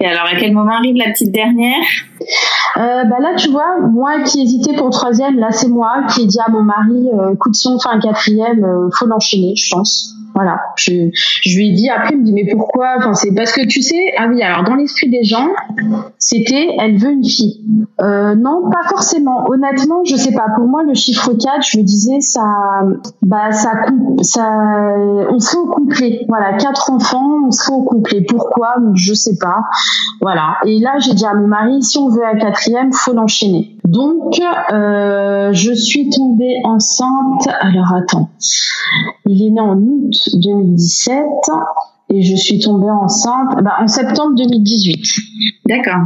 [0.00, 1.82] Et alors, à quel moment arrive la petite dernière?
[2.76, 6.38] Bah là, tu vois, moi qui hésitais pour troisième, là c'est moi qui ai dit
[6.44, 8.66] à mon mari, écoute, si on fait un quatrième,
[8.98, 10.13] faut l'enchaîner, je pense.
[10.34, 10.60] Voilà.
[10.76, 12.94] Je, je lui ai dit après, il me dit mais pourquoi?
[12.98, 14.12] Enfin, c'est parce que tu sais.
[14.18, 15.48] Ah oui, alors dans l'esprit des gens,
[16.18, 17.64] c'était elle veut une fille.
[18.00, 19.44] Euh, non, pas forcément.
[19.48, 20.46] Honnêtement, je sais pas.
[20.56, 22.42] Pour moi, le chiffre 4, je me disais ça,
[23.22, 23.72] bah ça,
[24.22, 24.48] ça,
[25.30, 26.24] on serait au complet.
[26.28, 28.22] Voilà, quatre enfants, on serait au complet.
[28.28, 28.74] Pourquoi?
[28.94, 29.60] Je sais pas.
[30.20, 30.56] Voilà.
[30.66, 33.73] Et là, j'ai dit à mon mari, si on veut un quatrième, faut l'enchaîner.
[33.84, 34.40] Donc,
[34.72, 37.48] euh, je suis tombée enceinte.
[37.60, 38.30] Alors attends,
[39.26, 41.16] il est né en août 2017
[42.10, 45.02] et je suis tombée enceinte bah, en septembre 2018.
[45.66, 46.00] D'accord.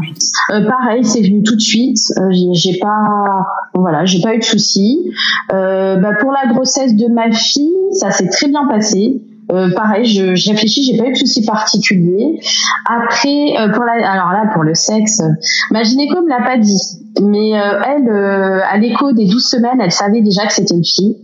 [0.51, 1.99] Euh, pareil, c'est venu tout de suite.
[2.19, 5.11] Euh, j'ai pas, voilà, j'ai pas eu de soucis.
[5.53, 9.23] Euh, bah, pour la grossesse de ma fille, ça s'est très bien passé.
[9.51, 12.39] Euh, pareil, je, je réfléchis, j'ai pas eu de soucis particuliers.
[12.85, 15.23] Après, euh, pour la, alors là, pour le sexe,
[15.71, 16.79] ma gynéco me l'a pas dit,
[17.23, 21.17] mais euh, elle, à l'écho des 12 semaines, elle savait déjà que c'était une fille.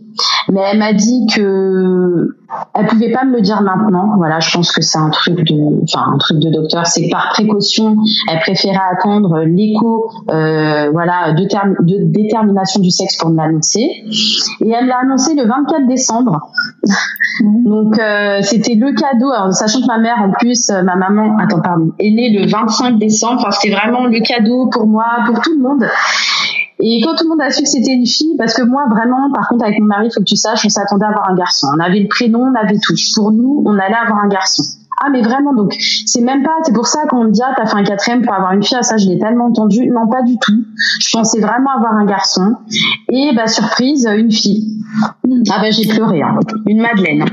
[0.52, 2.28] Mais elle m'a dit que
[2.74, 4.14] elle pouvait pas me le dire maintenant.
[4.16, 6.86] Voilà, je pense que c'est un truc de, enfin un truc de docteur.
[6.86, 7.96] C'est par précaution,
[8.30, 13.90] elle préférait attendre l'écho, euh, voilà, de, de, détermination du sexe pour me l'annoncer.
[14.60, 16.50] Et elle l'a annoncé le 24 décembre.
[17.42, 19.30] Donc euh, c'était le cadeau.
[19.30, 22.48] Alors, sachant que ma mère, en plus, euh, ma maman, attends pardon, est née le
[22.48, 23.40] 25 décembre.
[23.40, 25.73] Enfin, c'était vraiment le cadeau pour moi, pour tout le monde.
[26.80, 29.30] Et quand tout le monde a su que c'était une fille, parce que moi vraiment,
[29.32, 31.34] par contre avec mon mari, il faut que tu saches, on s'attendait à avoir un
[31.34, 31.68] garçon.
[31.76, 32.94] On avait le prénom, on avait tout.
[33.14, 34.62] Pour nous, on allait avoir un garçon.
[35.02, 35.74] Ah mais vraiment donc
[36.06, 38.32] c'est même pas c'est pour ça qu'on me dit ah t'as fait un quatrième pour
[38.32, 40.64] avoir une fille ah, ça je l'ai tellement entendu non pas du tout
[41.00, 42.54] je pensais vraiment avoir un garçon
[43.08, 44.78] et bah surprise une fille
[45.50, 46.38] ah bah j'ai pleuré hein.
[46.68, 47.24] une Madeleine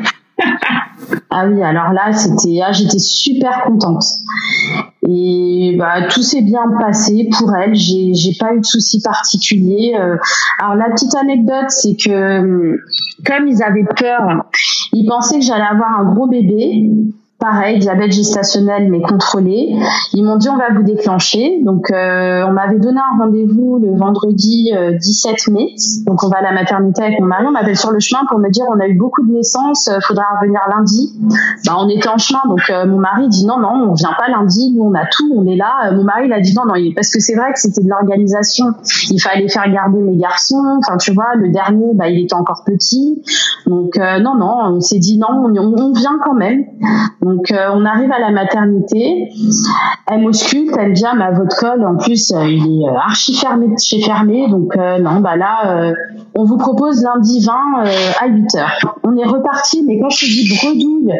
[1.30, 4.04] ah oui, alors là, c'était, ah, j'étais super contente.
[5.14, 7.76] Et bah, tout s'est bien passé pour elle.
[7.76, 9.94] J'ai, j'ai pas eu de soucis particuliers.
[10.00, 10.16] Euh,
[10.60, 12.78] alors la petite anecdote, c'est que hum,
[13.26, 14.46] comme ils avaient peur,
[14.94, 16.92] ils pensaient que j'allais avoir un gros bébé.
[17.42, 19.76] Pareil, diabète gestationnel mais contrôlé.
[20.14, 21.60] Ils m'ont dit on va vous déclencher.
[21.64, 25.74] Donc euh, on m'avait donné un rendez-vous le vendredi 17 euh, mai.
[26.06, 27.46] Donc on va à la maternité avec mon mari.
[27.48, 29.98] On m'appelle sur le chemin pour me dire on a eu beaucoup de naissances, euh,
[30.02, 31.16] faudra revenir lundi.
[31.66, 34.72] Bah on était en chemin donc mon mari dit non non on vient pas lundi,
[34.76, 35.92] nous on a tout, on est là.
[35.94, 38.66] mon mari il a dit non non parce que c'est vrai que c'était de l'organisation.
[39.10, 40.78] Il fallait faire garder mes garçons.
[40.78, 43.24] Enfin tu vois le dernier bah il était encore petit.
[43.66, 46.66] Donc non non on s'est dit non on, vient quand même.
[47.52, 49.30] Euh, on arrive à la maternité,
[50.08, 53.36] elle m'ausculte, elle dit ah, mais votre col en plus euh, il est euh, archi
[53.36, 54.50] fermé chez fermé.
[54.50, 55.94] Donc non bah là
[56.36, 57.54] on vous propose lundi 20
[58.22, 58.66] à 8 h
[59.04, 61.14] On est reparti mais quand je dis bredouille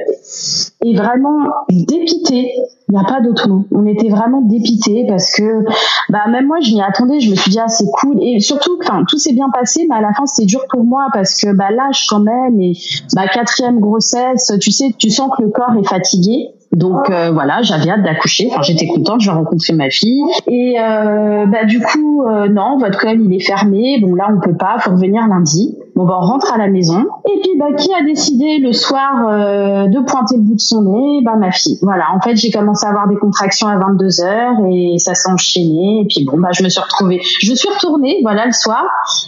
[0.84, 2.52] et vraiment dépité,
[2.92, 3.66] il n'y a pas d'autre mot.
[3.72, 5.64] On était vraiment dépité parce que
[6.10, 8.78] bah même moi je m'y attendais, je me suis dit ah c'est cool et surtout
[8.84, 11.54] enfin tout s'est bien passé mais à la fin c'était dur pour moi parce que
[11.54, 12.74] bah l'âge quand même et
[13.16, 17.62] bah quatrième grossesse, tu sais tu sens que le corps est fatigué donc euh, voilà,
[17.62, 18.48] j'avais hâte d'accoucher.
[18.50, 20.24] Enfin, j'étais contente, j'ai rencontré ma fille.
[20.48, 24.00] Et euh, bah du coup, euh, non, votre col il est fermé.
[24.02, 24.78] Bon là, on peut pas.
[24.80, 25.78] Faut revenir lundi.
[26.02, 27.06] Bon bah on rentre à la maison.
[27.30, 30.82] Et puis bah qui a décidé le soir euh, de pointer le bout de son
[30.82, 31.22] nez?
[31.24, 31.78] Bah ma fille.
[31.84, 32.06] Voilà.
[32.16, 36.02] En fait, j'ai commencé à avoir des contractions à 22 h et ça s'est enchaîné.
[36.02, 37.22] Et puis bon bah je me suis retrouvée.
[37.22, 38.18] Je suis retournée.
[38.24, 38.84] Voilà le soir.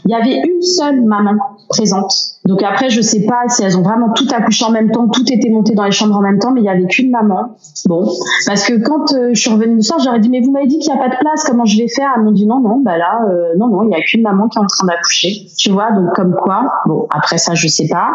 [0.05, 1.33] Il y avait une seule maman
[1.69, 5.07] présente donc après, je sais pas si elles ont vraiment tout accouché en même temps,
[5.07, 7.55] tout était monté dans les chambres en même temps, mais il y avait qu'une maman.
[7.85, 8.05] Bon,
[8.45, 10.79] parce que quand euh, je suis revenue le soir, j'aurais dit mais vous m'avez dit
[10.79, 12.09] qu'il n'y a pas de place, comment je vais faire?
[12.15, 14.49] Elles m'ont dit non non, bah là euh, non non, il y a qu'une maman
[14.49, 15.47] qui est en train d'accoucher.
[15.57, 16.65] Tu vois, donc comme quoi.
[16.85, 18.09] Bon, après ça, je sais pas.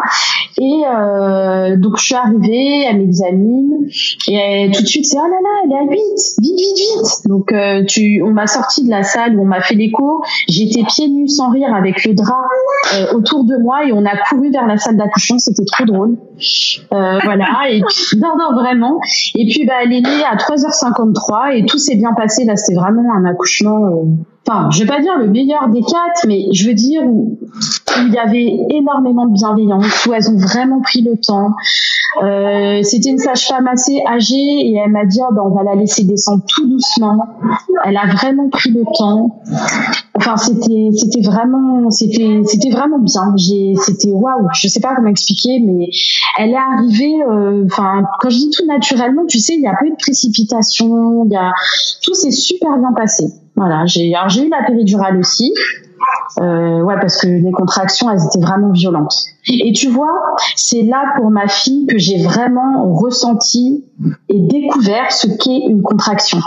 [0.59, 3.89] Et euh, donc je suis arrivée, elle m'examine
[4.29, 5.99] et tout de suite c'est oh là là, elle est à 8,
[6.43, 7.29] vite vite vite.
[7.29, 7.55] Donc
[7.87, 10.23] tu, on m'a sorti de la salle où on m'a fait l'écho.
[10.49, 12.49] J'étais pieds nus sans rire avec le drap
[13.15, 16.17] autour de moi et on a couru vers la salle d'accouchement, c'était trop drôle.
[16.93, 19.01] Euh, voilà, et puis, non, non, vraiment.
[19.35, 22.45] Et puis, bah, elle est née à 3h53 et tout s'est bien passé.
[22.45, 24.05] Là, c'était vraiment un accouchement, euh,
[24.47, 27.39] enfin, je vais pas dire le meilleur des quatre, mais je veux dire où,
[27.97, 31.51] il y avait énormément de bienveillance, où elles ont vraiment pris le temps.
[32.23, 35.75] Euh, c'était une sage-femme assez âgée et elle m'a dit, ah, bah, on va la
[35.75, 37.19] laisser descendre tout doucement.
[37.85, 39.41] Elle a vraiment pris le temps.
[40.15, 43.35] Enfin, c'était, c'était vraiment, c'était, c'était vraiment bien.
[43.37, 44.49] J'ai, c'était waouh.
[44.55, 45.89] Je sais pas comment expliquer, mais
[46.39, 47.23] elle est arrivée.
[47.31, 49.97] Euh, enfin, quand je dis tout naturellement, tu sais, il y a pas eu de
[49.97, 51.25] précipitation.
[51.27, 51.53] Il y a
[52.03, 53.25] tout s'est super bien passé.
[53.59, 53.85] Voilà.
[53.87, 55.53] J'ai, alors j'ai eu la péridurale aussi.
[56.41, 59.15] Euh, ouais, parce que les contractions, elles étaient vraiment violentes.
[59.49, 63.85] Et tu vois, c'est là pour ma fille que j'ai vraiment ressenti
[64.29, 66.39] et découvert ce qu'est une contraction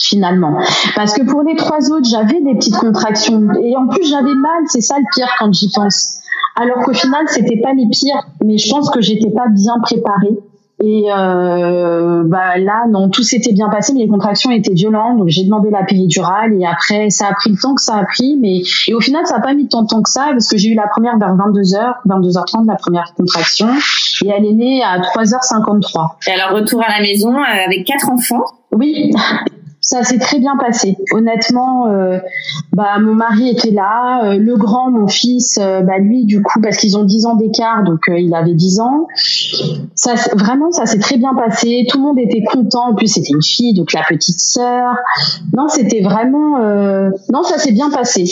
[0.00, 0.58] finalement.
[0.96, 3.48] Parce que pour les trois autres, j'avais des petites contractions.
[3.62, 6.18] Et en plus, j'avais mal, c'est ça le pire quand j'y pense.
[6.56, 10.38] alors qu'au final c'était pas les pires, mais je pense que j'étais pas bien préparée.
[10.84, 15.18] Et euh, bah là, non, tout s'était bien passé, mais les contractions étaient violentes.
[15.18, 18.04] Donc j'ai demandé la péridurale et après, ça a pris le temps que ça a
[18.04, 18.36] pris.
[18.40, 20.58] Mais et au final, ça a pas mis tant de temps que ça parce que
[20.58, 23.68] j'ai eu la première vers 22h, 22h30, la première contraction.
[24.24, 26.08] Et elle est née à 3h53.
[26.26, 28.42] Et alors, retour à la maison euh, avec quatre enfants?
[28.72, 29.12] Oui,
[29.82, 30.96] ça s'est très bien passé.
[31.12, 32.18] Honnêtement, euh,
[32.72, 36.60] bah mon mari était là, euh, le grand, mon fils, euh, bah lui du coup
[36.60, 39.08] parce qu'ils ont 10 ans d'écart, donc il avait 10 ans.
[39.96, 41.84] Ça vraiment ça s'est très bien passé.
[41.90, 42.90] Tout le monde était content.
[42.90, 44.94] En plus c'était une fille, donc la petite sœur.
[45.52, 46.58] Non, c'était vraiment
[47.32, 48.24] non ça s'est bien passé.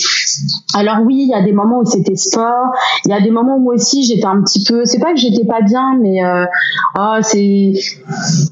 [0.74, 2.68] Alors oui, il y a des moments où c'était sport.
[3.06, 4.84] Il y a des moments où moi aussi j'étais un petit peu.
[4.84, 6.20] C'est pas que j'étais pas bien, mais
[6.96, 7.72] oh c'est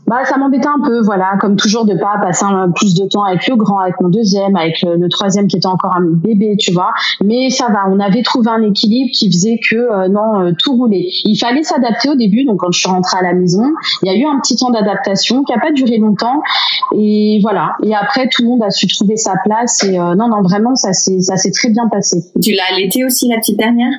[0.08, 3.24] bah ça m'embêtait un peu, voilà, comme toujours de pas passer un plus de temps
[3.24, 6.72] avec le grand, avec mon deuxième, avec le, troisième qui était encore un bébé, tu
[6.72, 6.92] vois.
[7.24, 10.76] Mais ça va, on avait trouvé un équilibre qui faisait que euh, non, euh, tout
[10.76, 11.08] roulait.
[11.24, 13.64] Il fallait s'adapter au début, donc quand je suis rentrée à la maison,
[14.02, 16.42] il y a eu un petit temps d'adaptation qui a pas duré longtemps,
[16.96, 17.72] et voilà.
[17.82, 20.74] Et après, tout le monde a su trouver sa place, et euh, non, non, vraiment,
[20.74, 22.18] ça s'est ça s'est très bien passé.
[22.42, 23.92] Tu l'as allaité aussi la petite dernière?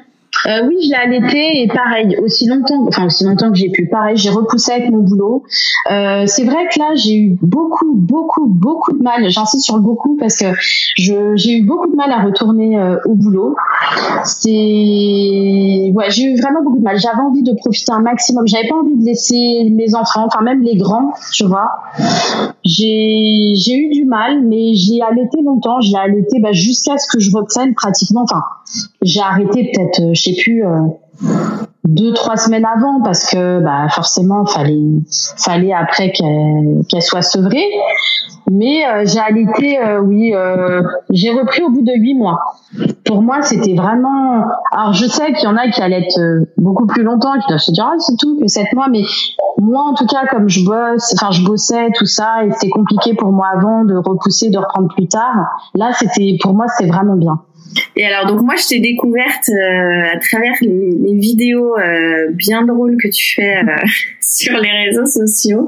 [0.47, 3.87] Euh, oui, je l'ai allaité et pareil, aussi longtemps, enfin aussi longtemps que j'ai pu.
[3.87, 5.43] Pareil, j'ai repoussé avec mon boulot.
[5.91, 9.29] Euh, c'est vrai que là, j'ai eu beaucoup, beaucoup, beaucoup de mal.
[9.29, 10.45] J'insiste sur le beaucoup parce que
[10.95, 13.55] j'ai eu beaucoup de mal à retourner euh, au boulot.
[14.23, 14.49] C'est,
[15.93, 16.97] ouais, j'ai eu vraiment beaucoup de mal.
[16.97, 18.47] J'avais envie de profiter un maximum.
[18.47, 21.69] J'avais pas envie de laisser mes enfants, enfin même les grands, tu vois.
[22.63, 25.81] J'ai, eu du mal, mais j'ai allaité longtemps.
[25.81, 28.23] Je l'ai allaité bah, jusqu'à ce que je reprenne pratiquement.
[28.23, 28.43] Enfin,
[29.01, 30.79] j'ai arrêté peut-être, euh, je sais plus, euh,
[31.85, 35.01] deux trois semaines avant parce que bah forcément fallait
[35.37, 37.65] fallait après qu'elle qu'elle soit sevrée.
[38.51, 40.33] Mais euh, j'ai allaité, oui,
[41.09, 42.39] j'ai repris au bout de huit mois.
[43.05, 44.43] Pour moi, c'était vraiment.
[44.71, 47.59] Alors je sais qu'il y en a qui allaient être beaucoup plus longtemps, qui doivent
[47.59, 49.01] se dire ah c'est tout que sept mois, mais
[49.59, 53.13] moi en tout cas comme je bosse, enfin je bossais tout ça et c'était compliqué
[53.13, 55.35] pour moi avant de repousser, de reprendre plus tard.
[55.75, 57.41] Là c'était pour moi c'était vraiment bien.
[57.95, 62.97] Et alors donc moi je t'ai découverte euh, à travers les, vidéos euh, bien drôles
[63.01, 63.75] que tu fais euh,
[64.21, 65.67] sur les réseaux sociaux.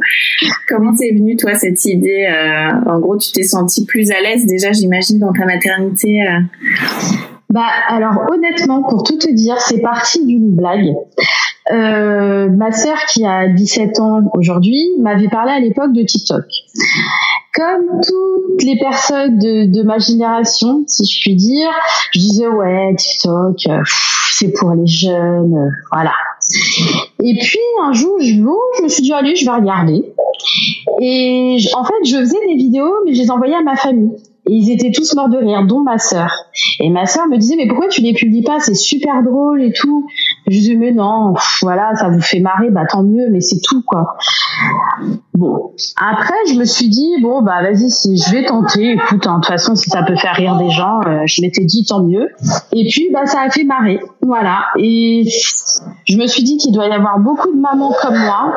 [0.67, 2.27] Comment t'es venue toi cette idée
[2.85, 6.23] En gros tu t'es sentie plus à l'aise déjà j'imagine dans ta maternité.
[7.49, 10.93] Bah alors honnêtement pour tout te dire c'est parti d'une blague.
[11.69, 16.45] Ma sœur qui a 17 ans aujourd'hui m'avait parlé à l'époque de TikTok.
[17.53, 21.69] Comme toutes les personnes de, de, ma génération, si je puis dire,
[22.13, 23.57] je disais ouais TikTok,
[24.31, 26.13] c'est pour les jeunes, euh, voilà.
[27.23, 30.03] Et puis un jour, je, je me suis dit allez, je vais regarder.
[31.01, 34.11] Et en fait, je faisais des vidéos, mais je les envoyais à ma famille.
[34.49, 36.31] Et ils étaient tous morts de rire, dont ma sœur.
[36.79, 38.59] Et ma sœur me disait, mais pourquoi tu les publies pas?
[38.59, 40.07] C'est super drôle et tout.
[40.51, 43.81] Je disais, mais non, voilà, ça vous fait marrer, bah tant mieux, mais c'est tout,
[43.83, 44.17] quoi.
[45.33, 45.71] Bon.
[45.95, 49.41] Après, je me suis dit, bon, bah vas-y, si je vais tenter, écoute, hein, de
[49.43, 52.27] toute façon, si ça peut faire rire des gens, euh, je m'étais dit, tant mieux.
[52.73, 54.01] Et puis, bah ça a fait marrer.
[54.21, 54.65] Voilà.
[54.77, 55.23] Et
[56.05, 58.51] je me suis dit qu'il doit y avoir beaucoup de mamans comme moi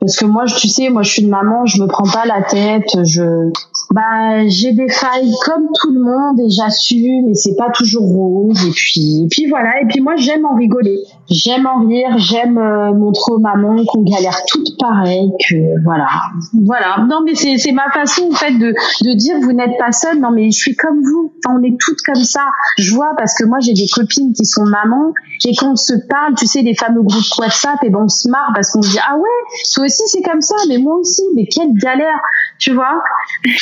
[0.00, 2.42] parce que moi tu sais moi je suis une maman je me prends pas la
[2.42, 3.50] tête je
[3.92, 8.66] bah j'ai des failles comme tout le monde et j'assume et c'est pas toujours rose
[8.66, 9.80] et puis et puis voilà.
[9.82, 10.98] Et puis moi j'aime en rigoler.
[11.28, 16.08] J'aime en rire j'aime euh, montrer aux mamans qu'on galère toutes pareil que voilà.
[16.52, 17.04] Voilà.
[17.08, 20.20] Non mais c'est c'est ma façon en fait de de dire vous n'êtes pas seule.
[20.20, 21.32] Non mais je suis comme vous.
[21.48, 22.46] On est toutes comme ça.
[22.78, 25.12] Je vois parce que moi j'ai des copines qui sont mamans
[25.44, 28.28] et quand on se parle tu sais les fameux groupes WhatsApp et ben on se
[28.28, 31.46] marre parce qu'on se dit ah ouais aussi c'est comme ça mais moi aussi mais
[31.46, 32.20] quelle galère
[32.58, 33.02] tu vois.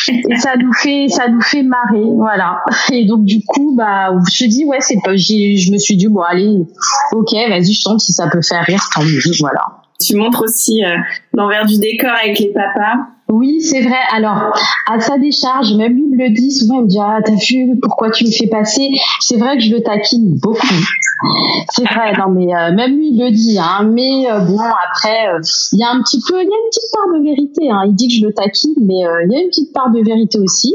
[0.09, 2.63] Et ça nous fait ça nous fait marrer voilà.
[2.93, 6.21] Et donc du coup bah je dis ouais c'est pas je me suis dit bon
[6.23, 6.63] allez
[7.13, 9.65] ok vas-y je tente si ça peut faire rire tant mieux voilà.
[10.01, 10.97] Tu montres aussi euh,
[11.33, 14.01] l'envers du décor avec les papas oui, c'est vrai.
[14.13, 14.53] Alors,
[14.87, 17.79] à sa décharge, même lui me le dit souvent, il me dit Ah, t'as vu
[17.83, 18.91] pourquoi tu me fais passer?
[19.21, 20.67] C'est vrai que je le taquine beaucoup.
[21.71, 23.59] C'est vrai, non, mais euh, même lui il le dit.
[23.59, 25.41] Hein, mais euh, bon, après, euh,
[25.73, 27.71] il y a un petit peu, il y a une petite part de vérité.
[27.71, 30.01] Hein, il dit que je le taquine, mais il y a une petite part de
[30.05, 30.75] vérité aussi.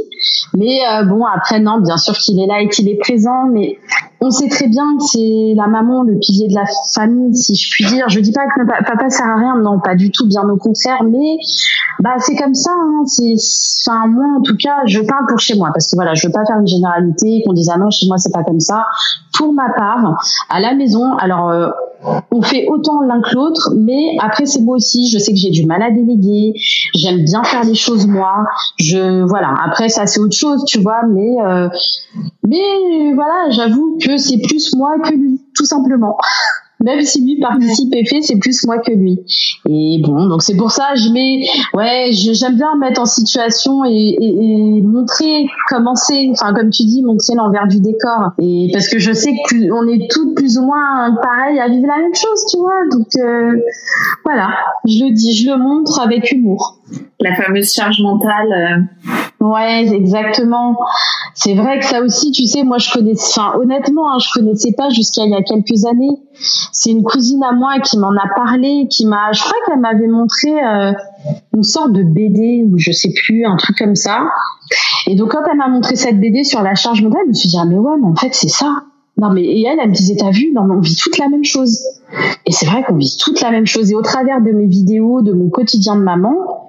[0.56, 3.78] Mais bon, après, non, bien sûr qu'il est là et qu'il est présent, mais
[4.22, 7.70] on sait très bien que c'est la maman, le pilier de la famille, si je
[7.72, 8.10] puis dire.
[8.10, 11.04] Je dis pas que papa sert à rien, non, pas du tout, bien au contraire,
[11.04, 11.38] mais
[12.00, 12.72] bah c'est comme ça.
[12.72, 13.36] Hein, c'est,
[13.88, 16.34] enfin moi en tout cas, je parle pour chez moi parce que voilà, je veux
[16.34, 18.86] pas faire une généralité qu'on dise ah non chez moi c'est pas comme ça.
[19.38, 21.70] Pour ma part, à la maison, alors euh,
[22.32, 25.10] on fait autant l'un que l'autre, mais après c'est beau aussi.
[25.10, 26.54] Je sais que j'ai du mal à déléguer.
[26.96, 28.46] J'aime bien faire les choses moi.
[28.78, 29.54] Je voilà.
[29.66, 31.02] Après ça c'est autre chose, tu vois.
[31.10, 31.70] Mais euh,
[32.48, 36.18] mais voilà, j'avoue que c'est plus moi que lui tout simplement.
[36.82, 39.20] Même si lui participe et fait, c'est plus moi que lui.
[39.68, 44.82] Et bon, donc c'est pour ça, je mets, ouais, j'aime bien mettre en situation et,
[44.82, 48.32] montrer comment c'est, enfin comme tu dis, montrer l'envers du décor.
[48.42, 51.98] Et parce que je sais qu'on est toutes plus ou moins pareil à vivre la
[51.98, 52.80] même chose, tu vois.
[52.90, 53.60] Donc euh,
[54.24, 54.48] voilà,
[54.86, 56.79] je le dis, je le montre avec humour.
[57.20, 58.52] La fameuse charge mentale.
[58.52, 59.46] Euh.
[59.46, 60.78] Ouais, exactement.
[61.34, 64.74] C'est vrai que ça aussi, tu sais, moi je connais, enfin honnêtement, hein, je connaissais
[64.74, 66.22] pas jusqu'à il y a quelques années.
[66.74, 70.08] C'est une cousine à moi qui m'en a parlé, qui m'a, je crois qu'elle m'avait
[70.08, 70.92] montré euh,
[71.56, 74.28] une sorte de BD ou je sais plus, un truc comme ça.
[75.08, 77.50] Et donc quand elle m'a montré cette BD sur la charge mentale, je me suis
[77.50, 78.84] dit ah mais ouais, mais en fait c'est ça.
[79.18, 81.30] Non mais et elle, elle me disait t'as vu, non mais on vit toute la
[81.30, 81.80] même chose.
[82.46, 83.90] Et c'est vrai qu'on vit toute la même chose.
[83.92, 86.69] Et au travers de mes vidéos, de mon quotidien de maman,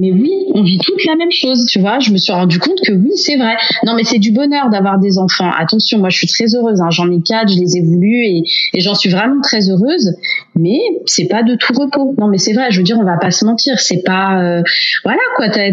[0.00, 1.98] mais oui, on vit toute la même chose, tu vois.
[1.98, 3.56] Je me suis rendu compte que oui, c'est vrai.
[3.84, 5.50] Non, mais c'est du bonheur d'avoir des enfants.
[5.58, 6.80] Attention, moi, je suis très heureuse.
[6.80, 6.90] Hein.
[6.90, 8.42] J'en ai quatre, je les ai voulus et,
[8.74, 10.12] et j'en suis vraiment très heureuse.
[10.56, 12.14] Mais c'est pas de tout repos.
[12.18, 12.70] Non, mais c'est vrai.
[12.70, 13.78] Je veux dire, on va pas se mentir.
[13.78, 14.62] C'est pas, euh,
[15.04, 15.48] voilà quoi.
[15.48, 15.70] T'as,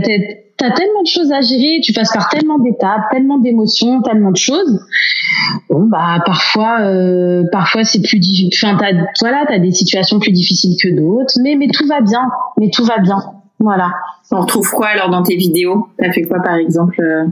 [0.60, 4.38] t'as tellement de choses à gérer, tu passes par tellement d'étapes, tellement d'émotions, tellement de
[4.38, 4.80] choses.
[5.70, 8.50] Bon bah parfois, euh, parfois c'est plus difficile.
[8.54, 12.28] Enfin t'as, voilà, t'as des situations plus difficiles que d'autres, mais mais tout va bien,
[12.60, 13.18] mais tout va bien.
[13.60, 13.92] Voilà.
[14.32, 15.88] On retrouve quoi alors dans tes vidéos?
[15.98, 17.26] T'as fait quoi par exemple euh?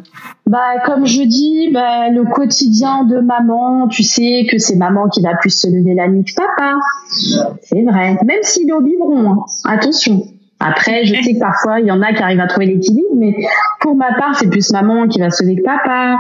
[0.45, 5.21] Bah comme je dis, bah, le quotidien de maman, tu sais que c'est maman qui
[5.21, 6.75] va plus se lever la nuit que papa.
[7.61, 8.17] C'est vrai.
[8.25, 9.45] Même s'il est au biberon, hein.
[9.65, 10.23] attention.
[10.59, 13.35] Après, je sais que parfois, il y en a qui arrivent à trouver l'équilibre, mais
[13.79, 16.17] pour ma part, c'est plus maman qui va se que papa.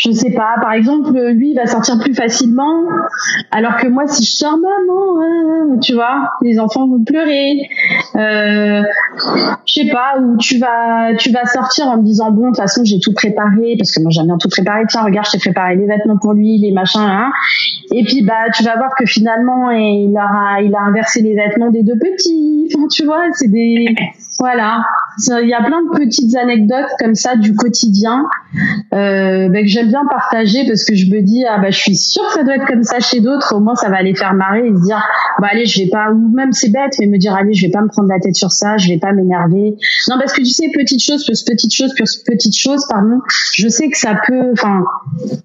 [0.00, 0.54] Je sais pas.
[0.62, 2.84] Par exemple, lui, il va sortir plus facilement,
[3.50, 7.68] alors que moi, si je sors maman, hein, tu vois, les enfants vont pleurer.
[8.16, 8.82] Euh,
[9.66, 12.56] je sais pas, ou tu vas, tu vas sortir en me disant bon, de toute
[12.56, 14.84] façon, j'ai tout préparé, parce que moi, j'aime bien tout préparer.
[14.88, 17.30] Tiens, regarde, je t'ai préparé les vêtements pour lui, les machins, hein.
[17.92, 21.70] Et puis, bah, tu vas voir que finalement, il aura, il a inversé les vêtements
[21.70, 22.68] des deux petits.
[22.90, 23.94] Tu vois, c'est des,
[24.38, 24.82] voilà.
[25.18, 28.24] Il y a plein de petites anecdotes comme ça du quotidien
[28.94, 31.96] euh, ben, que j'aime bien partager parce que je me dis ah bah je suis
[31.96, 33.54] sûre que ça doit être comme ça chez d'autres.
[33.54, 35.02] Au moins ça va les faire marrer et se dire
[35.40, 37.72] bah allez je vais pas ou même c'est bête mais me dire allez je vais
[37.72, 39.76] pas me prendre la tête sur ça, je vais pas m'énerver.
[40.08, 43.20] Non parce que tu sais petite chose plus petite chose plus petite chose pardon.
[43.54, 44.82] Je sais que ça peut enfin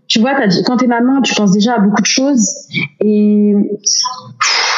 [0.07, 2.49] tu vois as, quand t'es maman tu penses déjà à beaucoup de choses
[3.01, 3.55] et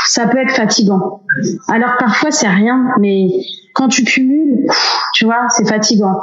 [0.07, 1.21] ça peut être fatigant.
[1.67, 3.27] Alors parfois c'est rien, mais
[3.73, 4.65] quand tu cumules,
[5.13, 6.19] tu vois, c'est fatigant.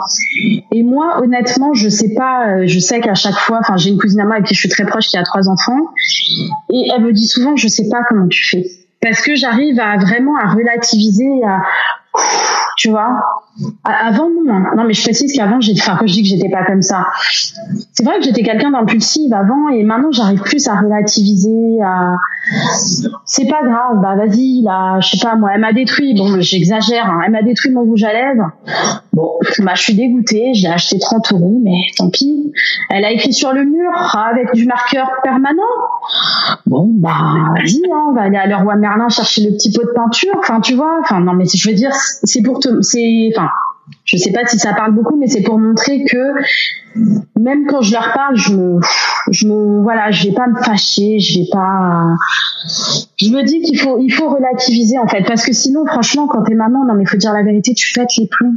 [0.72, 3.98] Et moi, honnêtement, je sais pas, euh, je sais qu'à chaque fois, enfin, j'ai une
[3.98, 5.78] cousine à moi avec qui je suis très proche qui a trois enfants,
[6.72, 8.66] et elle me dit souvent, je sais pas comment tu fais,
[9.00, 11.62] parce que j'arrive à vraiment à relativiser, à
[12.76, 13.20] tu vois.
[13.84, 16.64] Avant non, non mais je précise qu'avant j'ai, enfin que je dis que j'étais pas
[16.64, 17.06] comme ça.
[17.92, 22.16] C'est vrai que j'étais quelqu'un d'impulsif avant et maintenant j'arrive plus à relativiser, à
[23.24, 27.06] c'est pas grave, bah vas-y là, je sais pas moi, elle m'a détruit, bon j'exagère,
[27.06, 27.20] hein.
[27.24, 28.50] elle m'a détruit mon rouge à lèvres.
[29.12, 32.52] Bon, bah je suis dégoûtée, j'ai acheté 30 euros, mais tant pis.
[32.90, 35.62] Elle a écrit sur le mur avec du marqueur permanent.
[36.66, 39.92] Bon bah vas-y, hein, on va aller à Leroy Merlin chercher le petit pot de
[39.94, 40.34] peinture.
[40.38, 43.48] Enfin tu vois, enfin non mais je veux dire c'est pour c'est, enfin,
[44.04, 46.34] je sais pas si ça parle beaucoup, mais c'est pour montrer que
[47.40, 48.80] même quand je leur parle, je me,
[49.30, 52.14] je me, voilà, je vais pas me fâcher, je vais pas,
[53.16, 56.42] je me dis qu'il faut, il faut relativiser en fait, parce que sinon, franchement, quand
[56.42, 58.54] t'es maman, non mais faut dire la vérité, tu pètes les plombs.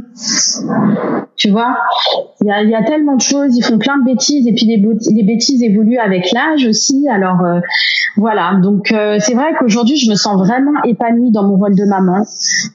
[1.36, 1.76] Tu vois,
[2.40, 4.66] il y a, y a tellement de choses, ils font plein de bêtises et puis
[4.66, 4.84] les,
[5.14, 7.06] les bêtises évoluent avec l'âge aussi.
[7.08, 7.60] Alors euh,
[8.16, 11.84] voilà, donc euh, c'est vrai qu'aujourd'hui, je me sens vraiment épanouie dans mon rôle de
[11.84, 12.26] maman.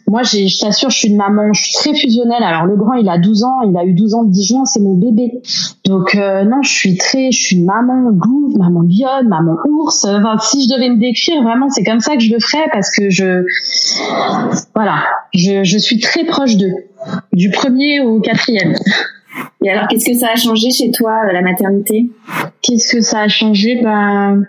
[0.07, 2.43] Moi, je t'assure, je suis une maman, je suis très fusionnelle.
[2.43, 4.65] Alors le grand, il a 12 ans, il a eu 12 ans de 10 juin,
[4.65, 5.41] c'est mon bébé.
[5.85, 10.05] Donc euh, non, je suis très, je suis maman louve, maman lionne, maman ours.
[10.05, 12.89] Enfin, si je devais me décrire, vraiment, c'est comme ça que je le ferais parce
[12.95, 13.45] que je,
[14.75, 15.03] voilà,
[15.33, 16.73] je, je suis très proche d'eux,
[17.33, 18.75] du premier au quatrième.
[19.63, 22.09] Et alors, qu'est-ce que ça a changé chez toi, euh, la maternité?
[22.61, 23.79] Qu'est-ce que ça a changé?
[23.81, 24.43] Ben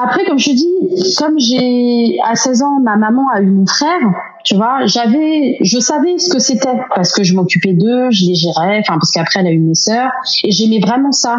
[0.00, 4.00] après, comme je dis, comme j'ai à 16 ans, ma maman a eu mon frère
[4.44, 8.34] tu vois j'avais je savais ce que c'était parce que je m'occupais d'eux je les
[8.34, 10.10] gérais enfin parce qu'après elle a eu mes sœurs
[10.44, 11.38] et j'aimais vraiment ça.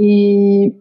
[0.00, 0.74] Et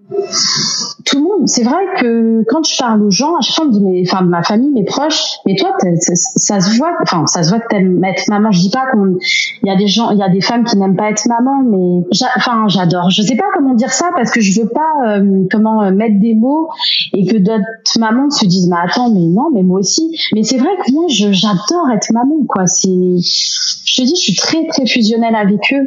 [1.05, 3.79] tout le monde c'est vrai que quand je parle aux gens à chaque fois on
[3.79, 7.49] me enfin de ma famille mes proches mais toi ça, se voit enfin ça se
[7.49, 8.51] voit que t'aimes être maman.
[8.51, 9.17] Je dis pas qu'on
[9.63, 11.63] il y a des gens il y a des femmes qui n'aiment pas être maman
[11.63, 13.09] mais enfin j'adore.
[13.09, 16.19] Je sais pas comment dire ça parce que je veux pas euh, comment euh, mettre
[16.19, 16.69] des mots
[17.13, 20.17] et que d'autres mamans se disent mais attends mais non mais moi aussi.
[20.33, 22.65] Mais c'est vrai que moi je j'adore être maman, quoi.
[22.67, 25.85] C'est, je te dis, je suis très très fusionnelle avec eux,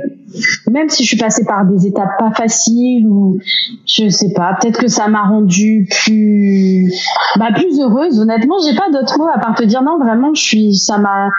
[0.70, 3.38] même si je suis passée par des étapes pas faciles ou
[3.86, 4.56] je sais pas.
[4.60, 6.92] Peut-être que ça m'a rendu rendue plus,
[7.36, 8.20] bah, plus heureuse.
[8.20, 11.30] Honnêtement, j'ai pas d'autres mots à part te dire non, vraiment, je suis, ça m'a,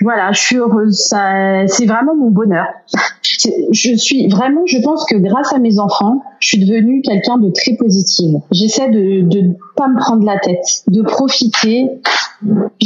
[0.00, 0.96] voilà, je suis heureuse.
[0.96, 2.66] Ça, c'est vraiment mon bonheur.
[3.72, 7.50] Je suis vraiment, je pense que grâce à mes enfants, je suis devenue quelqu'un de
[7.50, 8.36] très positive.
[8.52, 11.88] J'essaie de, de pas me prendre la tête, de profiter.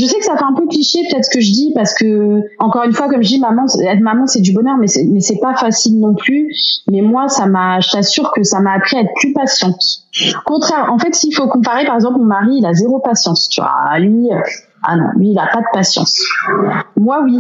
[0.07, 2.84] Sais que ça fait un peu cliché peut-être ce que je dis parce que encore
[2.84, 5.38] une fois comme je dis maman être maman c'est du bonheur mais c'est mais c'est
[5.38, 9.00] pas facile non plus mais moi ça m'a je t'assure que ça m'a appris à
[9.00, 9.82] être plus patiente.
[10.44, 13.61] Contraire en fait s'il faut comparer par exemple mon mari il a zéro patience tu
[13.61, 14.28] vois lui
[14.82, 16.20] ah non lui il a pas de patience.
[16.96, 17.38] Moi oui.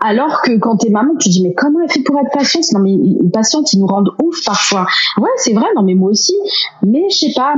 [0.00, 2.64] Alors que quand t'es maman, tu te dis mais comment elle fait pour être patiente?
[2.72, 2.96] Non mais
[3.30, 4.86] patiente, ils nous rendent ouf parfois.
[5.18, 5.66] Ouais, c'est vrai.
[5.76, 6.34] Non mais moi aussi.
[6.82, 7.54] Mais je sais pas,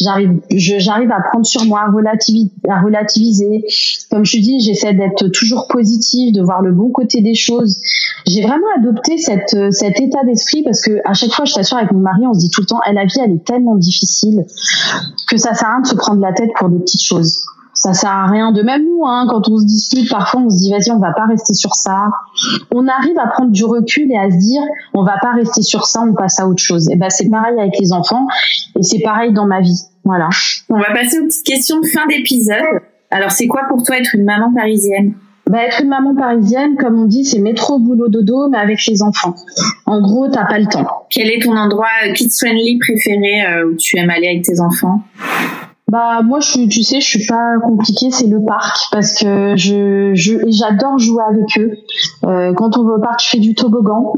[0.00, 3.64] j'arrive, à prendre sur moi, à relativiser.
[4.10, 7.78] Comme je te dis, j'essaie d'être toujours positive, de voir le bon côté des choses.
[8.26, 12.00] J'ai vraiment adopté cet état d'esprit parce que à chaque fois, je t'assure, avec mon
[12.00, 14.44] mari, on se dit tout le temps, eh, la vie, elle est tellement difficile
[15.28, 17.46] que ça sert à rien de se prendre la tête pour des petites choses
[17.82, 18.52] ça sert à rien.
[18.52, 21.12] De même nous, hein, quand on se dispute, parfois on se dit vas-y, on va
[21.12, 22.10] pas rester sur ça.
[22.72, 24.62] On arrive à prendre du recul et à se dire
[24.94, 26.88] on va pas rester sur ça, on passe à autre chose.
[26.90, 28.28] Et ben c'est pareil avec les enfants
[28.78, 29.80] et c'est pareil dans ma vie.
[30.04, 30.28] Voilà.
[30.68, 32.62] On va passer aux petites questions de fin d'épisode.
[33.10, 35.14] Alors c'est quoi pour toi être une maman parisienne?
[35.50, 39.02] Bah, être une maman parisienne, comme on dit, c'est métro, boulot, dodo, mais avec les
[39.02, 39.34] enfants.
[39.86, 40.86] En gros, t'as pas le temps.
[41.10, 45.02] Quel est ton endroit kids friendly préféré euh, où tu aimes aller avec tes enfants?
[45.92, 50.14] Bah moi je tu sais je suis pas compliquée c'est le parc parce que je
[50.14, 51.76] je j'adore jouer avec eux.
[52.24, 54.14] Euh, quand on va au parc je fais du toboggan.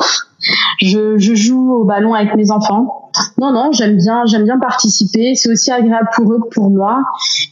[0.81, 3.04] Je, je joue au ballon avec mes enfants.
[3.39, 5.35] Non, non, j'aime bien, j'aime bien participer.
[5.35, 7.03] C'est aussi agréable pour eux que pour moi.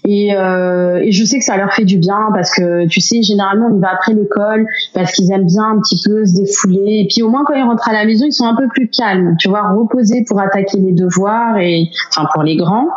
[0.05, 3.23] Et, euh, et je sais que ça leur fait du bien parce que tu sais,
[3.23, 7.03] généralement on y va après l'école parce qu'ils aiment bien un petit peu se défouler.
[7.03, 8.89] Et puis au moins quand ils rentrent à la maison, ils sont un peu plus
[8.89, 12.89] calmes, tu vois, reposés pour attaquer les devoirs et enfin pour les grands.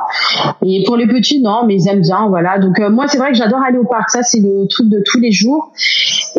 [0.65, 2.57] Et pour les petits, non, mais ils aiment bien, voilà.
[2.59, 4.09] Donc euh, moi c'est vrai que j'adore aller au parc.
[4.09, 5.71] Ça c'est le truc de tous les jours.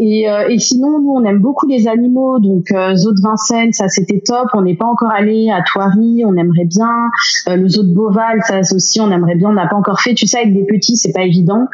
[0.01, 3.89] Et, euh, et sinon nous on aime beaucoup les animaux, donc Zoo de Vincennes, ça
[3.89, 4.49] c'était top.
[4.55, 7.11] On n'est pas encore allé à Thoiry on aimerait bien.
[7.49, 9.51] Euh, le zoo de Beauval, ça aussi, on aimerait bien.
[9.51, 10.14] On n'a pas encore fait.
[10.14, 11.67] Tu sais, avec des petits, c'est pas évident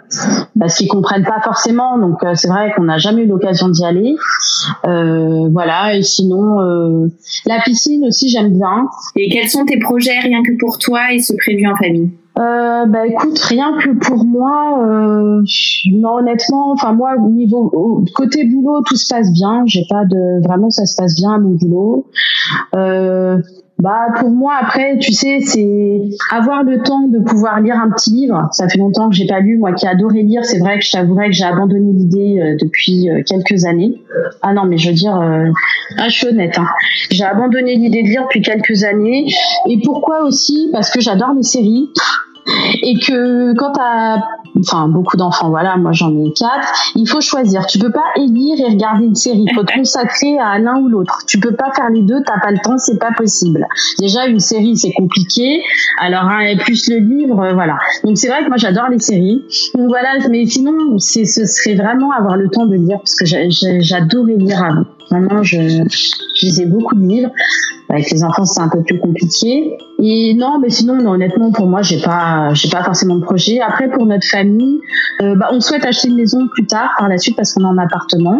[0.58, 1.98] parce qu'ils comprennent pas forcément.
[1.98, 4.14] Donc euh, c'est vrai qu'on n'a jamais eu l'occasion d'y aller.
[4.86, 5.96] Euh, voilà.
[5.96, 6.58] Et sinon,
[7.46, 8.86] la piscine aussi, j'aime bien.
[9.16, 12.10] Et quels sont tes projets rien que pour toi et ce prévu en famille?
[12.38, 15.42] Euh, bah écoute, rien que pour moi, euh,
[15.92, 17.70] non honnêtement, enfin moi au niveau
[18.14, 19.64] côté boulot tout se passe bien.
[19.66, 22.06] J'ai pas de vraiment ça se passe bien à mon boulot.
[22.74, 23.36] Euh,
[23.82, 28.12] bah pour moi après tu sais c'est avoir le temps de pouvoir lire un petit
[28.12, 28.48] livre.
[28.52, 30.44] Ça fait longtemps que j'ai pas lu moi qui adorais lire.
[30.44, 34.00] C'est vrai que je t'avouerais que j'ai abandonné l'idée euh, depuis euh, quelques années.
[34.40, 35.48] Ah non mais je veux dire euh,
[35.98, 36.06] ah.
[36.06, 36.66] Hein.
[37.10, 39.26] J'ai abandonné l'idée de lire depuis quelques années.
[39.68, 40.68] Et pourquoi aussi?
[40.72, 41.90] Parce que j'adore les séries
[42.46, 44.18] et que quand t'as
[44.58, 47.66] enfin beaucoup d'enfants, voilà, moi j'en ai quatre, il faut choisir.
[47.66, 50.88] Tu peux pas élire et regarder une série, il faut te consacrer à l'un ou
[50.88, 51.20] l'autre.
[51.26, 53.66] Tu peux pas faire les deux, t'as pas le temps, c'est pas possible.
[53.98, 55.62] Déjà une série c'est compliqué,
[56.00, 57.78] alors hein, plus le livre, euh, voilà.
[58.04, 59.42] Donc c'est vrai que moi j'adore les séries.
[59.74, 63.24] Donc voilà, mais sinon c'est ce serait vraiment avoir le temps de lire parce que
[63.24, 64.84] j'adorais lire avant.
[65.10, 67.30] Vraiment, je, je lisais beaucoup de livres.
[67.92, 69.76] Avec les enfants, c'est un peu plus compliqué.
[69.98, 73.60] Et non, mais sinon, honnêtement, pour moi, j'ai pas, j'ai pas forcément de projet.
[73.60, 74.80] Après, pour notre famille,
[75.20, 77.66] euh, bah, on souhaite acheter une maison plus tard, par la suite, parce qu'on est
[77.66, 78.38] en appartement.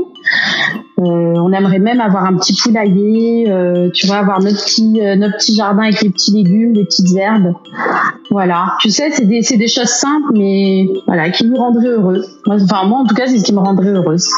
[0.98, 5.36] Euh, on aimerait même avoir un petit poulailler, euh, tu vois, avoir notre petit, notre
[5.36, 7.52] petit jardin avec les petits légumes, les petites herbes.
[8.30, 8.72] Voilà.
[8.80, 12.24] Tu sais, c'est des, c'est des choses simples, mais voilà, qui nous rendraient heureux.
[12.46, 14.28] Moi, enfin, moi, en tout cas, c'est ce qui me rendrait heureuse.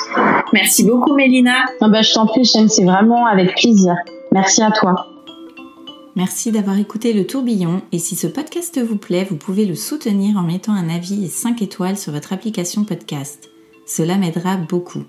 [0.52, 1.54] Merci beaucoup, Mélina.
[1.80, 3.94] Ah bah, je t'en prie, Chen, c'est vraiment avec plaisir.
[4.34, 5.06] Merci à toi.
[6.16, 10.36] Merci d'avoir écouté le tourbillon et si ce podcast vous plaît, vous pouvez le soutenir
[10.36, 13.48] en mettant un avis et 5 étoiles sur votre application podcast.
[13.86, 15.04] Cela m'aidera beaucoup.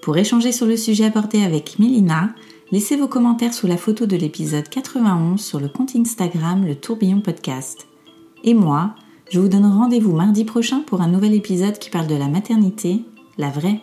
[0.00, 2.30] Pour échanger sur le sujet abordé avec Mélina,
[2.72, 7.20] laissez vos commentaires sous la photo de l'épisode 91 sur le compte Instagram Le Tourbillon
[7.20, 7.86] Podcast.
[8.44, 8.94] Et moi,
[9.30, 13.04] je vous donne rendez-vous mardi prochain pour un nouvel épisode qui parle de la maternité,
[13.36, 13.82] la vraie.